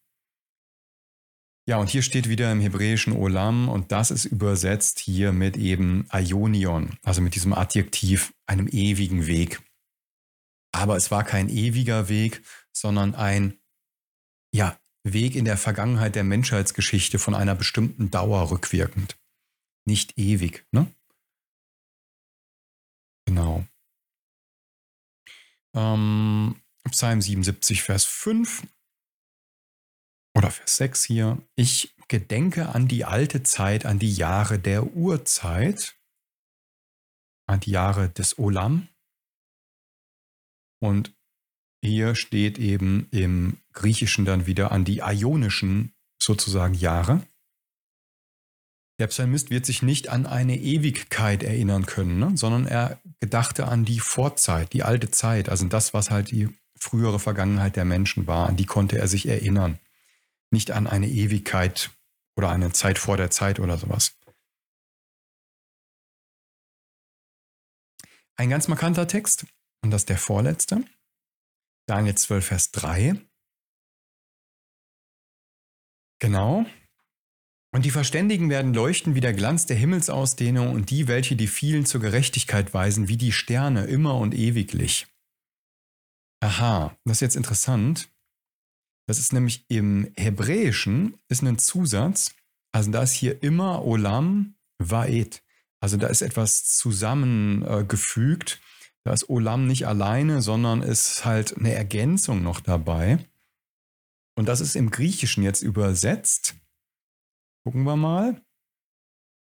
[1.66, 6.08] Ja, und hier steht wieder im hebräischen Olam und das ist übersetzt hier mit eben
[6.12, 9.62] Ionion, also mit diesem Adjektiv, einem ewigen Weg.
[10.72, 13.58] Aber es war kein ewiger Weg, sondern ein
[14.52, 19.16] ja, Weg in der Vergangenheit der Menschheitsgeschichte von einer bestimmten Dauer rückwirkend.
[19.86, 20.92] Nicht ewig, ne?
[23.30, 23.64] Genau.
[25.76, 28.66] Ähm, Psalm 77, Vers 5
[30.36, 31.40] oder Vers 6 hier.
[31.54, 35.96] Ich gedenke an die alte Zeit, an die Jahre der Urzeit,
[37.46, 38.88] an die Jahre des Olam.
[40.82, 41.14] Und
[41.84, 47.24] hier steht eben im Griechischen dann wieder an die ionischen sozusagen Jahre.
[49.00, 52.36] Der Psalmist wird sich nicht an eine Ewigkeit erinnern können, ne?
[52.36, 57.18] sondern er gedachte an die Vorzeit, die alte Zeit, also das, was halt die frühere
[57.18, 59.78] Vergangenheit der Menschen war, an die konnte er sich erinnern.
[60.50, 61.90] Nicht an eine Ewigkeit
[62.36, 64.12] oder eine Zeit vor der Zeit oder sowas.
[68.40, 69.44] ein ganz markanter Text
[69.82, 70.82] und das ist der vorletzte.
[71.86, 73.20] Daniel 12, Vers 3.
[76.20, 76.64] Genau.
[77.72, 81.86] Und die Verständigen werden leuchten wie der Glanz der Himmelsausdehnung und die, welche die vielen
[81.86, 85.06] zur Gerechtigkeit weisen, wie die Sterne immer und ewiglich.
[86.40, 88.08] Aha, das ist jetzt interessant.
[89.06, 92.34] Das ist nämlich im Hebräischen ist ein Zusatz.
[92.72, 95.42] Also da ist hier immer Olam Vaed.
[95.80, 98.52] Also da ist etwas zusammengefügt.
[98.52, 103.18] Äh, da ist Olam nicht alleine, sondern ist halt eine Ergänzung noch dabei.
[104.36, 106.54] Und das ist im Griechischen jetzt übersetzt.
[107.64, 108.40] Gucken wir mal.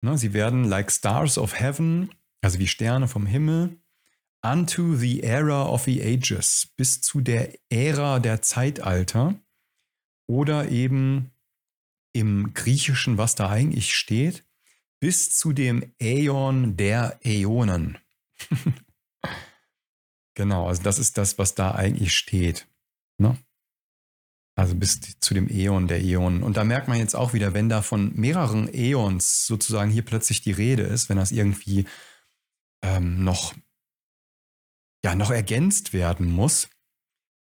[0.01, 2.09] Na, sie werden like stars of heaven,
[2.41, 3.79] also wie Sterne vom Himmel,
[4.41, 9.35] unto the era of the ages, bis zu der Ära der Zeitalter.
[10.27, 11.31] Oder eben
[12.13, 14.45] im Griechischen, was da eigentlich steht,
[14.99, 17.97] bis zu dem Äon der Äonen.
[20.35, 22.67] genau, also das ist das, was da eigentlich steht.
[23.17, 23.37] Ne?
[24.55, 26.43] Also bis zu dem Äon der Äonen.
[26.43, 30.41] Und da merkt man jetzt auch wieder, wenn da von mehreren Äons sozusagen hier plötzlich
[30.41, 31.87] die Rede ist, wenn das irgendwie
[32.83, 33.55] ähm, noch,
[35.03, 36.69] ja, noch ergänzt werden muss,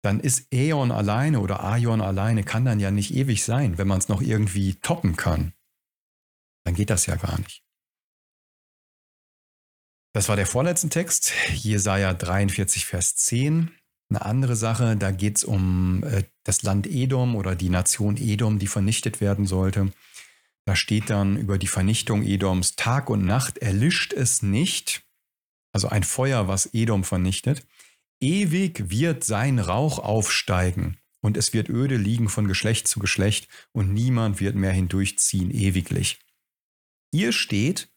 [0.04, 4.00] dann ist Äon alleine oder Aion alleine, kann dann ja nicht ewig sein, wenn man
[4.00, 5.54] es noch irgendwie toppen kann.
[6.66, 7.64] Dann geht das ja gar nicht.
[10.14, 13.72] Das war der vorletzte Text, Jesaja 43, Vers 10.
[14.12, 18.60] Eine andere Sache, da geht es um äh, das Land Edom oder die Nation Edom,
[18.60, 19.94] die vernichtet werden sollte.
[20.66, 25.04] Da steht dann über die Vernichtung Edoms, Tag und Nacht erlischt es nicht,
[25.72, 27.66] also ein Feuer, was Edom vernichtet.
[28.20, 33.94] Ewig wird sein Rauch aufsteigen und es wird öde liegen von Geschlecht zu Geschlecht und
[33.94, 36.20] niemand wird mehr hindurchziehen ewiglich.
[37.14, 37.88] Hier steht,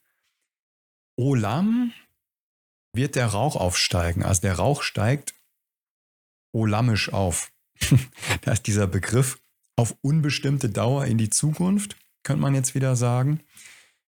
[1.17, 1.91] Olam
[2.93, 4.23] wird der Rauch aufsteigen.
[4.23, 5.35] Also der Rauch steigt
[6.55, 7.51] olamisch auf.
[8.41, 9.39] da ist dieser Begriff
[9.77, 13.41] auf unbestimmte Dauer in die Zukunft, könnte man jetzt wieder sagen.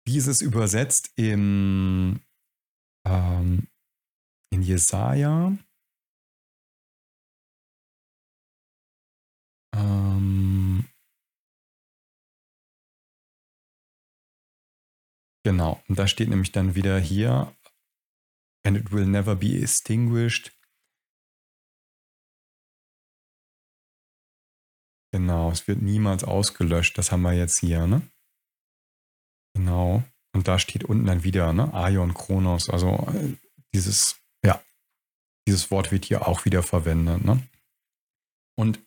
[0.04, 2.20] Wie ist es übersetzt im,
[3.06, 3.68] ähm,
[4.50, 5.56] in Jesaja?
[9.74, 10.84] Ähm,
[15.44, 17.54] genau, und da steht nämlich dann wieder hier,
[18.66, 20.52] and it will never be extinguished
[25.12, 26.96] Genau, es wird niemals ausgelöscht.
[26.96, 28.02] Das haben wir jetzt hier, ne?
[29.54, 30.02] Genau.
[30.34, 31.72] Und da steht unten dann wieder, ne?
[31.74, 32.70] Aion Kronos.
[32.70, 33.34] Also äh,
[33.74, 34.62] dieses, ja,
[35.46, 37.46] dieses Wort wird hier auch wieder verwendet, ne?
[38.56, 38.80] Und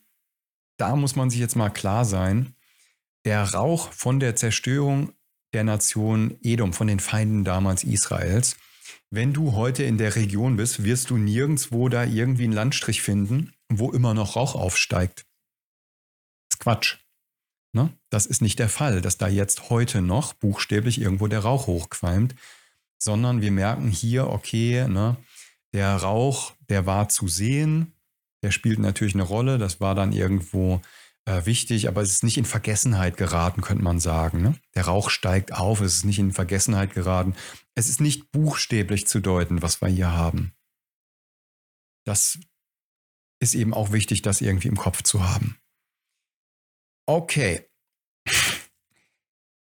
[0.78, 2.54] da muss man sich jetzt mal klar sein,
[3.24, 5.12] der Rauch von der Zerstörung
[5.52, 8.56] der Nation Edom, von den Feinden damals Israels,
[9.10, 13.52] wenn du heute in der Region bist, wirst du nirgendwo da irgendwie einen Landstrich finden,
[13.68, 15.25] wo immer noch Rauch aufsteigt
[16.56, 16.98] ist Quatsch.
[17.72, 17.92] Ne?
[18.10, 22.34] Das ist nicht der Fall, dass da jetzt heute noch buchstäblich irgendwo der Rauch hochqualmt,
[22.98, 25.16] sondern wir merken hier, okay, ne,
[25.74, 27.92] der Rauch, der war zu sehen,
[28.42, 30.80] der spielt natürlich eine Rolle, das war dann irgendwo
[31.26, 34.42] äh, wichtig, aber es ist nicht in Vergessenheit geraten, könnte man sagen.
[34.42, 34.54] Ne?
[34.74, 37.34] Der Rauch steigt auf, es ist nicht in Vergessenheit geraten.
[37.74, 40.52] Es ist nicht buchstäblich zu deuten, was wir hier haben.
[42.04, 42.38] Das
[43.40, 45.58] ist eben auch wichtig, das irgendwie im Kopf zu haben.
[47.06, 47.64] Okay.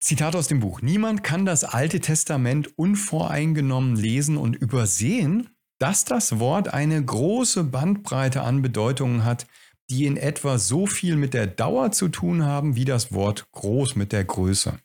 [0.01, 0.81] Zitat aus dem Buch.
[0.81, 5.49] Niemand kann das Alte Testament unvoreingenommen lesen und übersehen,
[5.79, 9.47] dass das Wort eine große Bandbreite an Bedeutungen hat,
[9.89, 13.95] die in etwa so viel mit der Dauer zu tun haben, wie das Wort groß
[13.95, 14.79] mit der Größe.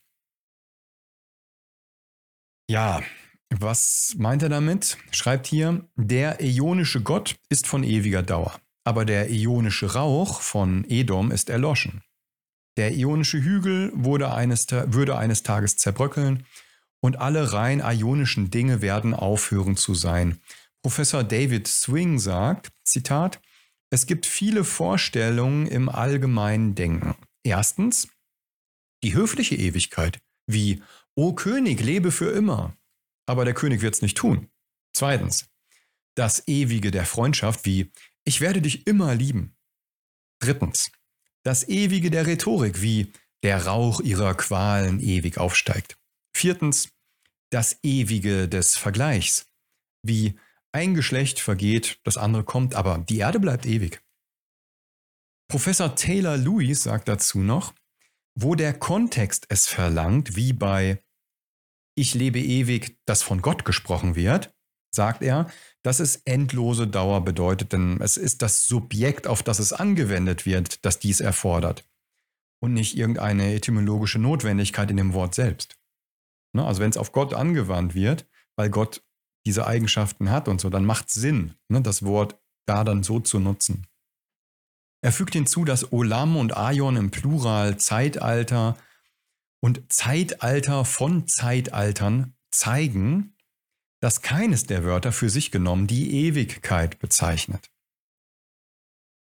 [2.70, 3.02] Ja,
[3.50, 4.96] was meint er damit?
[5.10, 11.30] Schreibt hier, der äonische Gott ist von ewiger Dauer, aber der äonische Rauch von Edom
[11.30, 12.02] ist erloschen.
[12.76, 16.46] Der ionische Hügel eines, würde eines Tages zerbröckeln
[17.00, 20.40] und alle rein ionischen Dinge werden aufhören zu sein.
[20.82, 23.40] Professor David Swing sagt, Zitat,
[23.90, 27.14] es gibt viele Vorstellungen im allgemeinen Denken.
[27.42, 28.08] Erstens,
[29.02, 30.82] die höfliche Ewigkeit, wie,
[31.14, 32.76] O König, lebe für immer.
[33.26, 34.48] Aber der König wird es nicht tun.
[34.92, 35.48] Zweitens,
[36.16, 37.92] das Ewige der Freundschaft, wie,
[38.24, 39.56] ich werde dich immer lieben.
[40.40, 40.90] Drittens,
[41.44, 45.96] das Ewige der Rhetorik, wie der Rauch ihrer Qualen ewig aufsteigt.
[46.34, 46.88] Viertens,
[47.50, 49.46] das Ewige des Vergleichs,
[50.02, 50.38] wie
[50.72, 54.02] ein Geschlecht vergeht, das andere kommt, aber die Erde bleibt ewig.
[55.48, 57.74] Professor Taylor Lewis sagt dazu noch,
[58.34, 61.04] wo der Kontext es verlangt, wie bei
[61.96, 64.53] Ich lebe ewig, das von Gott gesprochen wird,
[64.94, 65.50] sagt er,
[65.82, 70.84] dass es endlose Dauer bedeutet, denn es ist das Subjekt, auf das es angewendet wird,
[70.84, 71.84] das dies erfordert
[72.60, 75.76] und nicht irgendeine etymologische Notwendigkeit in dem Wort selbst.
[76.54, 78.26] Ne, also wenn es auf Gott angewandt wird,
[78.56, 79.02] weil Gott
[79.44, 83.38] diese Eigenschaften hat und so, dann macht Sinn, ne, das Wort da dann so zu
[83.38, 83.86] nutzen.
[85.02, 88.78] Er fügt hinzu, dass Olam und Aion im Plural Zeitalter
[89.60, 93.33] und Zeitalter von Zeitaltern zeigen,
[94.04, 97.70] dass keines der Wörter für sich genommen die Ewigkeit bezeichnet.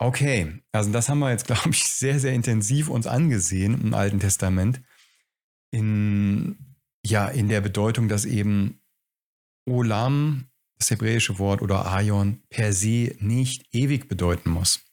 [0.00, 4.18] Okay, also das haben wir jetzt, glaube ich, sehr, sehr intensiv uns angesehen im Alten
[4.18, 4.82] Testament.
[5.70, 6.74] In,
[7.06, 8.82] ja, in der Bedeutung, dass eben
[9.70, 14.84] Olam, das hebräische Wort, oder Aion per se nicht ewig bedeuten muss.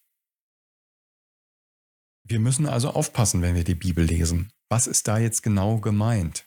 [2.27, 4.51] Wir müssen also aufpassen, wenn wir die Bibel lesen.
[4.69, 6.45] Was ist da jetzt genau gemeint?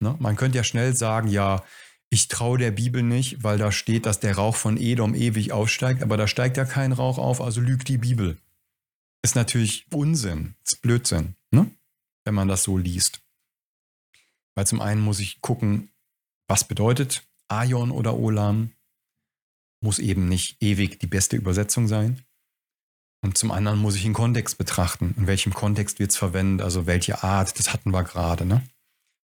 [0.00, 0.14] Ne?
[0.18, 1.64] Man könnte ja schnell sagen, ja,
[2.10, 6.02] ich traue der Bibel nicht, weil da steht, dass der Rauch von Edom ewig aufsteigt,
[6.02, 8.36] aber da steigt ja kein Rauch auf, also lügt die Bibel.
[9.22, 11.70] Ist natürlich Unsinn, ist Blödsinn, ne?
[12.24, 13.22] wenn man das so liest.
[14.54, 15.90] Weil zum einen muss ich gucken,
[16.48, 18.72] was bedeutet Aion oder Olam?
[19.82, 22.24] Muss eben nicht ewig die beste Übersetzung sein.
[23.22, 25.14] Und zum anderen muss ich den Kontext betrachten.
[25.18, 26.64] In welchem Kontext wird es verwendet?
[26.64, 27.58] Also welche Art?
[27.58, 28.46] Das hatten wir gerade.
[28.46, 28.62] Ne?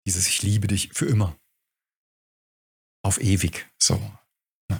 [0.06, 1.36] Dieses Ich liebe dich für immer.
[3.10, 3.66] Auf ewig.
[3.78, 4.00] So.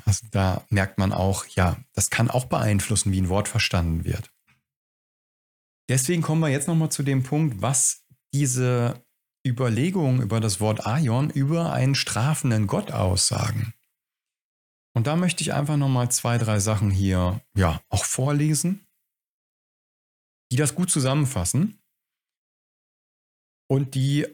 [0.05, 4.33] Also da merkt man auch, ja, das kann auch beeinflussen, wie ein Wort verstanden wird.
[5.89, 9.05] Deswegen kommen wir jetzt nochmal zu dem Punkt, was diese
[9.45, 13.75] Überlegungen über das Wort Aion über einen strafenden Gott aussagen.
[14.95, 18.87] Und da möchte ich einfach nochmal zwei, drei Sachen hier ja auch vorlesen
[20.51, 21.79] die das gut zusammenfassen
[23.69, 24.27] und die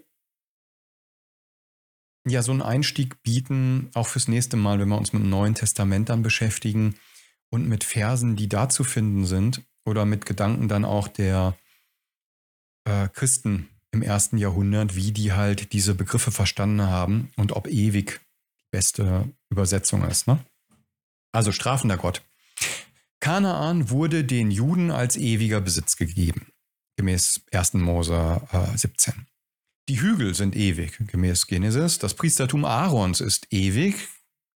[2.26, 5.54] ja so einen Einstieg bieten, auch fürs nächste Mal, wenn wir uns mit dem Neuen
[5.54, 6.96] Testament dann beschäftigen
[7.50, 11.56] und mit Versen, die da zu finden sind oder mit Gedanken dann auch der
[12.84, 18.20] äh, Christen im ersten Jahrhundert, wie die halt diese Begriffe verstanden haben und ob ewig
[18.58, 20.26] die beste Übersetzung ist.
[20.26, 20.38] Ne?
[21.32, 22.22] Also strafender Gott.
[23.20, 26.48] Kanaan wurde den Juden als ewiger Besitz gegeben,
[26.96, 27.74] gemäß 1.
[27.74, 29.26] Mose äh, 17.
[29.88, 31.99] Die Hügel sind ewig, gemäß Genesis.
[31.99, 34.09] Das Priestertum Aarons ist ewig,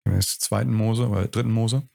[0.03, 0.65] gemäß 2.
[0.65, 1.43] Mose oder 3.
[1.43, 1.87] Mose.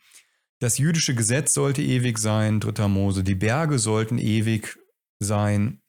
[0.61, 2.87] Das jüdische Gesetz sollte ewig sein, 3.
[2.87, 3.25] Mose.
[3.25, 4.79] Die Berge sollten ewig
[5.19, 5.83] sein.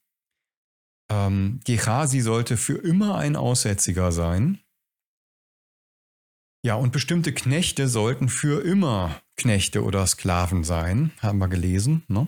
[1.11, 4.59] Ähm, Gehasi sollte für immer ein Aussätziger sein.
[6.65, 12.03] Ja, und bestimmte Knechte sollten für immer Knechte oder Sklaven sein, haben wir gelesen.
[12.07, 12.27] Ne?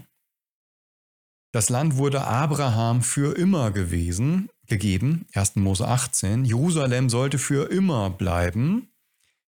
[1.51, 5.55] Das Land wurde Abraham für immer gewesen, gegeben, 1.
[5.57, 6.45] Mose 18.
[6.45, 8.91] Jerusalem sollte für immer bleiben,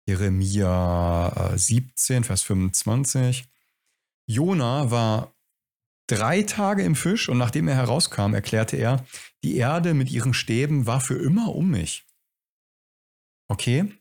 [0.05, 3.45] Jeremia 17, äh, Vers 25.
[4.25, 5.33] Jona war
[6.07, 9.05] drei Tage im Fisch und nachdem er herauskam, erklärte er,
[9.43, 12.05] die Erde mit ihren Stäben war für immer um mich.
[13.47, 13.93] Okay,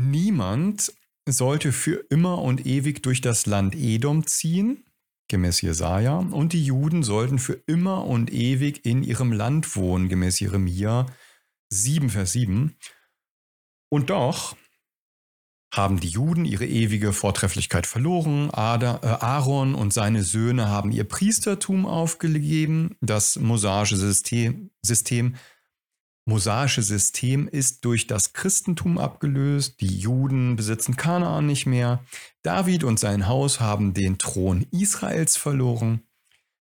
[0.00, 0.92] Niemand
[1.28, 4.84] sollte für immer und ewig durch das Land Edom ziehen,
[5.28, 10.40] gemäß Jesaja, und die Juden sollten für immer und ewig in ihrem Land wohnen, gemäß
[10.40, 11.06] Jeremia
[11.70, 12.76] 7, Vers 7.
[13.90, 14.56] Und doch
[15.72, 18.48] haben die Juden ihre ewige Vortrefflichkeit verloren.
[18.48, 22.96] Äh, Aaron und seine Söhne haben ihr Priestertum aufgegeben.
[23.00, 25.36] Das mosaische System, System
[26.28, 32.04] mosaische System ist durch das Christentum abgelöst, die Juden besitzen Kanaan nicht mehr,
[32.42, 36.02] David und sein Haus haben den Thron Israels verloren,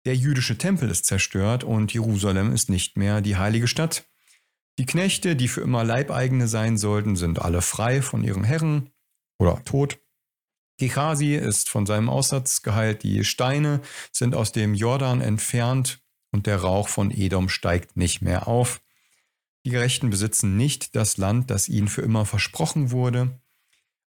[0.06, 4.10] der jüdische Tempel ist zerstört und Jerusalem ist nicht mehr die heilige Stadt.
[4.80, 8.90] Die Knechte, die für immer Leibeigene sein sollten, sind alle frei von ihren Herren
[9.38, 10.00] oder tot.
[10.80, 16.58] Gehazi ist von seinem Aussatz geheilt, die Steine sind aus dem Jordan entfernt und der
[16.58, 18.82] Rauch von Edom steigt nicht mehr auf.
[19.66, 23.40] Die Gerechten besitzen nicht das Land, das ihnen für immer versprochen wurde.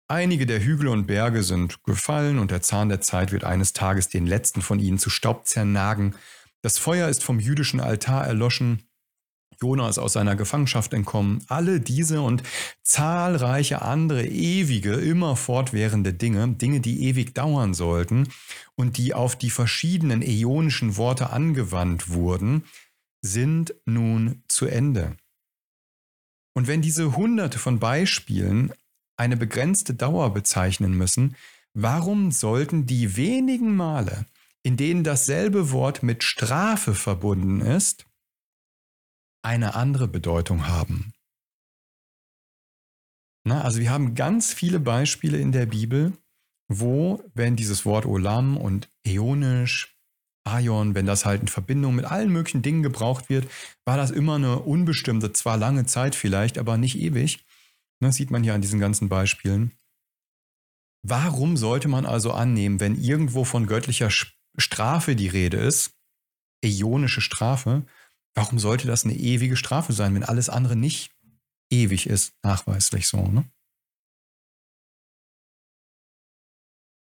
[0.07, 4.09] Einige der Hügel und Berge sind gefallen und der Zahn der Zeit wird eines Tages
[4.09, 6.15] den letzten von ihnen zu Staub zernagen.
[6.61, 8.83] Das Feuer ist vom jüdischen Altar erloschen.
[9.61, 11.43] Jona ist aus seiner Gefangenschaft entkommen.
[11.47, 12.43] Alle diese und
[12.81, 18.27] zahlreiche andere ewige, immer fortwährende Dinge, Dinge, die ewig dauern sollten
[18.75, 22.65] und die auf die verschiedenen äonischen Worte angewandt wurden,
[23.21, 25.15] sind nun zu Ende.
[26.53, 28.73] Und wenn diese hunderte von Beispielen
[29.17, 31.35] eine begrenzte Dauer bezeichnen müssen,
[31.73, 34.25] warum sollten die wenigen Male,
[34.61, 38.05] in denen dasselbe Wort mit Strafe verbunden ist,
[39.43, 41.13] eine andere Bedeutung haben?
[43.45, 46.13] Na, also wir haben ganz viele Beispiele in der Bibel,
[46.69, 49.92] wo, wenn dieses Wort Olam und äonisch,
[50.43, 53.49] Aion, wenn das halt in Verbindung mit allen möglichen Dingen gebraucht wird,
[53.85, 57.45] war das immer eine unbestimmte, zwar lange Zeit vielleicht, aber nicht ewig.
[57.99, 59.71] Das sieht man hier an diesen ganzen Beispielen.
[61.05, 64.09] Warum sollte man also annehmen, wenn irgendwo von göttlicher
[64.57, 65.91] Strafe die Rede ist,
[66.63, 67.85] äonische Strafe,
[68.35, 71.11] warum sollte das eine ewige Strafe sein, wenn alles andere nicht
[71.69, 73.45] ewig ist, nachweislich so, ne?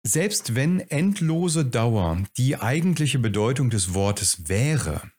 [0.04, 5.12] Selbst wenn endlose Dauer die eigentliche Bedeutung des Wortes wäre,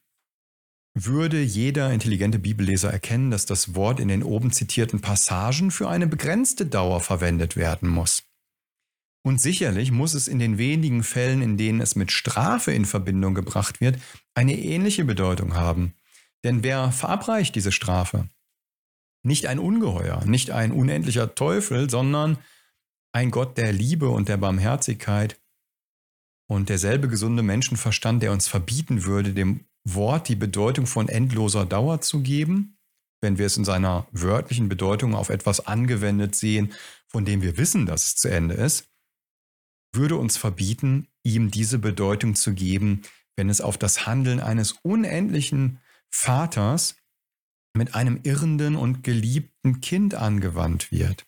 [0.94, 6.06] würde jeder intelligente Bibelleser erkennen, dass das Wort in den oben zitierten Passagen für eine
[6.06, 8.24] begrenzte Dauer verwendet werden muss.
[9.26, 13.34] Und sicherlich muss es in den wenigen Fällen, in denen es mit Strafe in Verbindung
[13.34, 13.98] gebracht wird,
[14.36, 15.94] eine ähnliche Bedeutung haben.
[16.44, 18.28] Denn wer verabreicht diese Strafe?
[19.24, 22.38] Nicht ein Ungeheuer, nicht ein unendlicher Teufel, sondern
[23.14, 25.40] ein Gott der Liebe und der Barmherzigkeit
[26.50, 32.02] und derselbe gesunde Menschenverstand, der uns verbieten würde, dem Wort die Bedeutung von endloser Dauer
[32.02, 32.78] zu geben,
[33.22, 36.74] wenn wir es in seiner wörtlichen Bedeutung auf etwas angewendet sehen,
[37.08, 38.90] von dem wir wissen, dass es zu Ende ist,
[39.94, 43.04] würde uns verbieten, ihm diese Bedeutung zu geben,
[43.36, 46.96] wenn es auf das Handeln eines unendlichen Vaters
[47.76, 51.26] mit einem irrenden und geliebten Kind angewandt wird.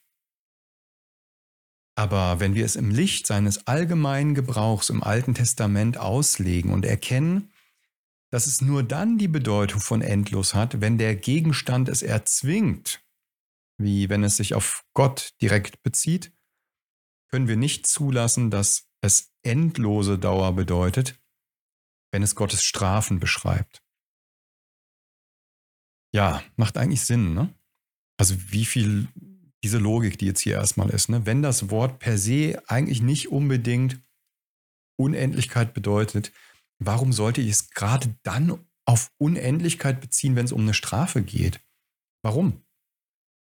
[1.95, 7.53] Aber wenn wir es im Licht seines allgemeinen Gebrauchs im Alten Testament auslegen und erkennen,
[8.31, 13.01] dass es nur dann die Bedeutung von endlos hat, wenn der Gegenstand es erzwingt,
[13.77, 16.33] wie wenn es sich auf Gott direkt bezieht,
[17.29, 21.19] können wir nicht zulassen, dass es endlose Dauer bedeutet,
[22.11, 23.83] wenn es Gottes Strafen beschreibt.
[26.13, 27.53] Ja, macht eigentlich Sinn, ne?
[28.17, 29.09] Also wie viel
[29.63, 31.25] diese Logik, die jetzt hier erstmal ist, ne?
[31.25, 33.99] Wenn das Wort per se eigentlich nicht unbedingt
[34.97, 36.31] Unendlichkeit bedeutet,
[36.79, 41.59] warum sollte ich es gerade dann auf Unendlichkeit beziehen, wenn es um eine Strafe geht?
[42.23, 42.65] Warum?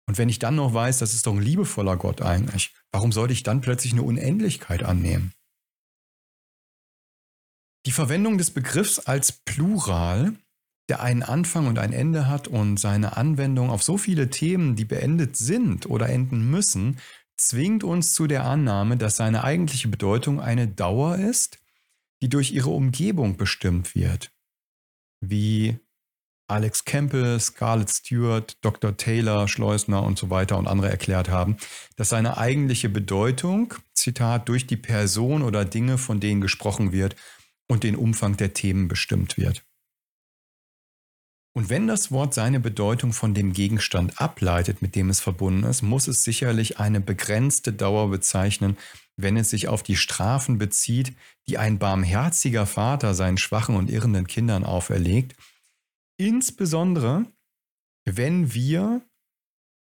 [0.07, 3.33] Und wenn ich dann noch weiß, das ist doch ein liebevoller Gott eigentlich, warum sollte
[3.33, 5.33] ich dann plötzlich eine Unendlichkeit annehmen?
[7.87, 10.37] Die Verwendung des Begriffs als Plural,
[10.89, 14.85] der einen Anfang und ein Ende hat und seine Anwendung auf so viele Themen, die
[14.85, 16.99] beendet sind oder enden müssen,
[17.37, 21.59] zwingt uns zu der Annahme, dass seine eigentliche Bedeutung eine Dauer ist,
[22.23, 24.31] die durch ihre Umgebung bestimmt wird.
[25.21, 25.79] Wie
[26.47, 28.97] Alex Campbell, Scarlett Stewart, Dr.
[28.97, 31.57] Taylor, Schleusner und so weiter und andere erklärt haben,
[31.97, 37.17] dass seine eigentliche Bedeutung, Zitat, durch die Person oder Dinge, von denen gesprochen wird
[37.67, 39.65] und den Umfang der Themen bestimmt wird.
[41.57, 45.83] Und wenn das Wort seine Bedeutung von dem Gegenstand ableitet, mit dem es verbunden ist,
[45.83, 48.77] muss es sicherlich eine begrenzte Dauer bezeichnen,
[49.17, 51.15] wenn es sich auf die Strafen bezieht,
[51.47, 55.37] die ein barmherziger Vater seinen schwachen und irrenden Kindern auferlegt.
[56.17, 57.25] Insbesondere,
[58.05, 59.03] wenn wir,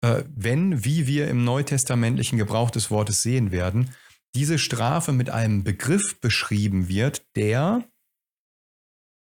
[0.02, 3.94] äh, wenn, wie wir im neutestamentlichen Gebrauch des Wortes sehen werden,
[4.36, 7.84] diese Strafe mit einem Begriff beschrieben wird, der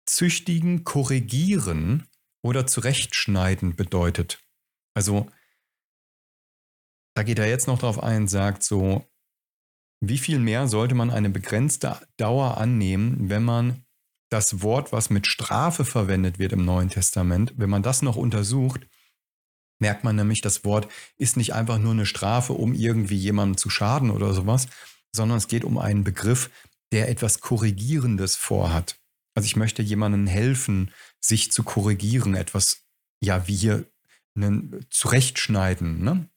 [0.06, 2.06] züchtigen, korrigieren
[2.43, 4.45] oder zurechtschneiden bedeutet.
[4.95, 5.28] Also,
[7.14, 9.07] da geht er jetzt noch drauf ein, sagt so,
[10.01, 13.84] wie viel mehr sollte man eine begrenzte Dauer annehmen, wenn man
[14.30, 18.86] das Wort, was mit Strafe verwendet wird im Neuen Testament, wenn man das noch untersucht,
[19.78, 20.88] merkt man nämlich, das Wort
[21.18, 24.68] ist nicht einfach nur eine Strafe, um irgendwie jemandem zu schaden oder sowas,
[25.14, 26.51] sondern es geht um einen Begriff,
[26.93, 29.01] der etwas Korrigierendes vorhat.
[29.34, 32.84] Also ich möchte jemandem helfen, sich zu korrigieren, etwas,
[33.22, 33.86] ja, wie hier
[34.34, 36.02] einen Zurechtschneiden.
[36.02, 36.28] Ne?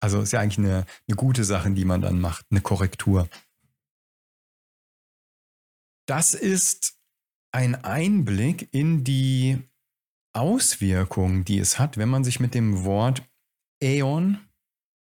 [0.00, 3.28] Also ist ja eigentlich eine, eine gute Sache, die man dann macht, eine Korrektur.
[6.06, 6.96] Das ist
[7.52, 9.58] ein Einblick in die
[10.32, 13.22] Auswirkungen, die es hat, wenn man sich mit dem Wort
[13.80, 14.38] Äon,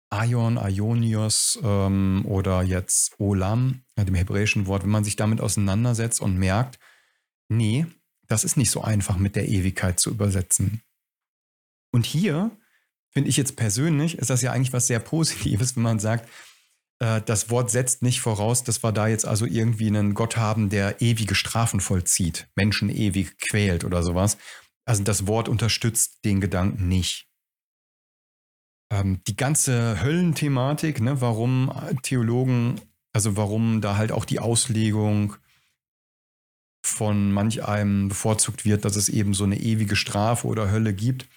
[0.09, 6.37] Aion, Aionios ähm, oder jetzt Olam, dem hebräischen Wort, wenn man sich damit auseinandersetzt und
[6.37, 6.79] merkt,
[7.49, 7.85] nee,
[8.27, 10.81] das ist nicht so einfach mit der Ewigkeit zu übersetzen.
[11.91, 12.51] Und hier
[13.11, 16.29] finde ich jetzt persönlich, ist das ja eigentlich was sehr Positives, wenn man sagt,
[16.99, 20.69] äh, das Wort setzt nicht voraus, dass wir da jetzt also irgendwie einen Gott haben,
[20.69, 24.37] der ewige Strafen vollzieht, Menschen ewig quält oder sowas.
[24.85, 27.27] Also das Wort unterstützt den Gedanken nicht.
[28.91, 31.71] Ähm, die ganze Höllenthematik, ne, warum
[32.03, 32.79] Theologen,
[33.13, 35.37] also warum da halt auch die Auslegung
[36.85, 41.27] von manch einem bevorzugt wird, dass es eben so eine ewige Strafe oder Hölle gibt,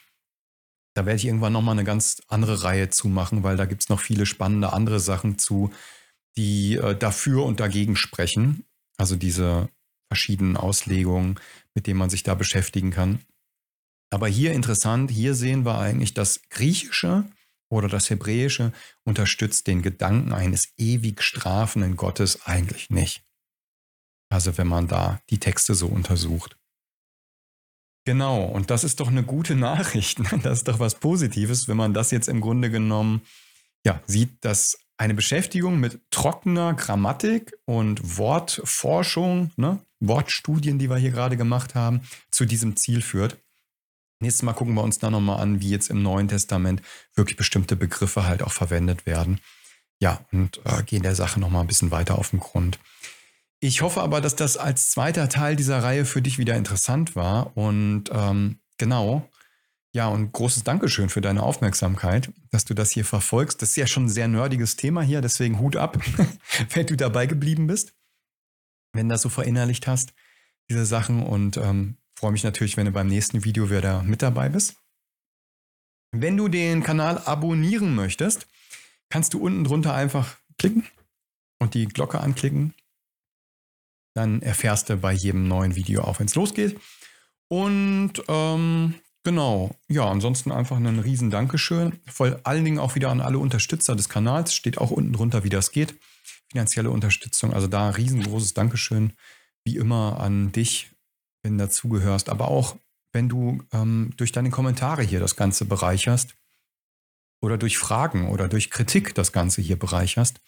[0.97, 3.89] Da werde ich irgendwann nochmal eine ganz andere Reihe zu machen, weil da gibt es
[3.89, 5.71] noch viele spannende andere Sachen zu,
[6.37, 8.65] die äh, dafür und dagegen sprechen.
[8.97, 9.69] Also diese
[10.11, 11.39] verschiedenen Auslegungen,
[11.75, 13.21] mit denen man sich da beschäftigen kann.
[14.11, 17.27] Aber hier interessant, hier sehen wir eigentlich, das Griechische
[17.71, 18.73] oder das Hebräische
[19.05, 23.23] unterstützt den Gedanken eines ewig strafenden Gottes eigentlich nicht.
[24.29, 26.57] Also wenn man da die Texte so untersucht.
[28.05, 30.18] Genau, und das ist doch eine gute Nachricht.
[30.33, 30.41] Ne?
[30.43, 33.22] Das ist doch was Positives, wenn man das jetzt im Grunde genommen
[33.85, 41.11] ja, sieht, dass eine Beschäftigung mit trockener Grammatik und Wortforschung, ne, Wortstudien, die wir hier
[41.11, 43.37] gerade gemacht haben, zu diesem Ziel führt.
[44.20, 46.83] Nächstes Mal gucken wir uns da nochmal an, wie jetzt im Neuen Testament
[47.14, 49.41] wirklich bestimmte Begriffe halt auch verwendet werden.
[50.01, 52.79] Ja, und äh, gehen der Sache nochmal ein bisschen weiter auf den Grund.
[53.61, 57.57] Ich hoffe aber, dass das als zweiter Teil dieser Reihe für dich wieder interessant war.
[57.57, 59.29] Und ähm, genau,
[59.93, 63.61] ja, und großes Dankeschön für deine Aufmerksamkeit, dass du das hier verfolgst.
[63.61, 65.99] Das ist ja schon ein sehr nerdiges Thema hier, deswegen Hut ab,
[66.71, 67.95] wenn du dabei geblieben bist,
[68.93, 70.13] wenn du das so verinnerlicht hast,
[70.71, 71.25] diese Sachen.
[71.25, 74.77] Und ähm, freue mich natürlich, wenn du beim nächsten Video wieder mit dabei bist.
[76.13, 78.47] Wenn du den Kanal abonnieren möchtest,
[79.09, 80.87] kannst du unten drunter einfach klicken
[81.59, 82.73] und die Glocke anklicken
[84.19, 86.79] dann erfährst du bei jedem neuen Video auch, wenn es losgeht.
[87.47, 92.01] Und ähm, genau, ja, ansonsten einfach ein riesen Dankeschön.
[92.07, 94.55] Vor allen Dingen auch wieder an alle Unterstützer des Kanals.
[94.55, 95.95] Steht auch unten drunter, wie das geht.
[96.51, 97.55] Finanzielle Unterstützung.
[97.55, 99.12] Also da riesengroßes Dankeschön,
[99.64, 100.91] wie immer, an dich,
[101.43, 102.29] wenn du dazugehörst.
[102.29, 102.77] Aber auch,
[103.12, 106.35] wenn du ähm, durch deine Kommentare hier das Ganze bereicherst.
[107.41, 110.41] Oder durch Fragen oder durch Kritik das Ganze hier bereicherst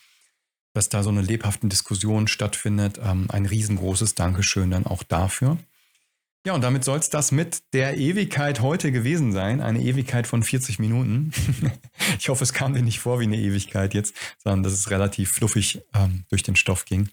[0.73, 3.01] dass da so eine lebhafte Diskussion stattfindet.
[3.03, 5.59] Ähm, ein riesengroßes Dankeschön dann auch dafür.
[6.47, 9.61] Ja, und damit soll es das mit der Ewigkeit heute gewesen sein.
[9.61, 11.33] Eine Ewigkeit von 40 Minuten.
[12.19, 15.33] ich hoffe, es kam dir nicht vor wie eine Ewigkeit jetzt, sondern dass es relativ
[15.33, 17.11] fluffig ähm, durch den Stoff ging.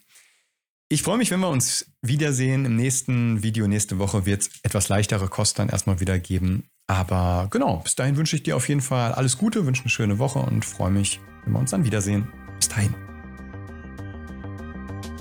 [0.90, 2.64] Ich freue mich, wenn wir uns wiedersehen.
[2.64, 6.70] Im nächsten Video, nächste Woche wird es etwas leichtere Kost dann erstmal wieder geben.
[6.88, 10.20] Aber genau, bis dahin wünsche ich dir auf jeden Fall alles Gute, wünsche eine schöne
[10.20, 12.30] Woche und freue mich, wenn wir uns dann wiedersehen.
[12.58, 13.17] Bis dahin.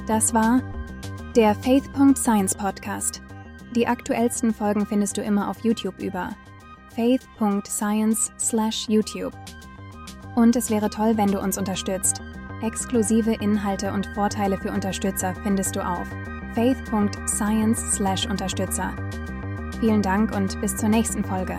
[0.06, 0.62] Das war
[1.34, 3.20] der Faith.Science Podcast.
[3.74, 6.30] Die aktuellsten Folgen findest du immer auf YouTube über
[6.94, 9.32] faith.science/youtube.
[10.36, 12.22] Und es wäre toll, wenn du uns unterstützt.
[12.62, 16.06] Exklusive Inhalte und Vorteile für Unterstützer findest du auf
[16.54, 18.92] faith.science/unterstützer.
[19.80, 21.58] Vielen Dank und bis zur nächsten Folge.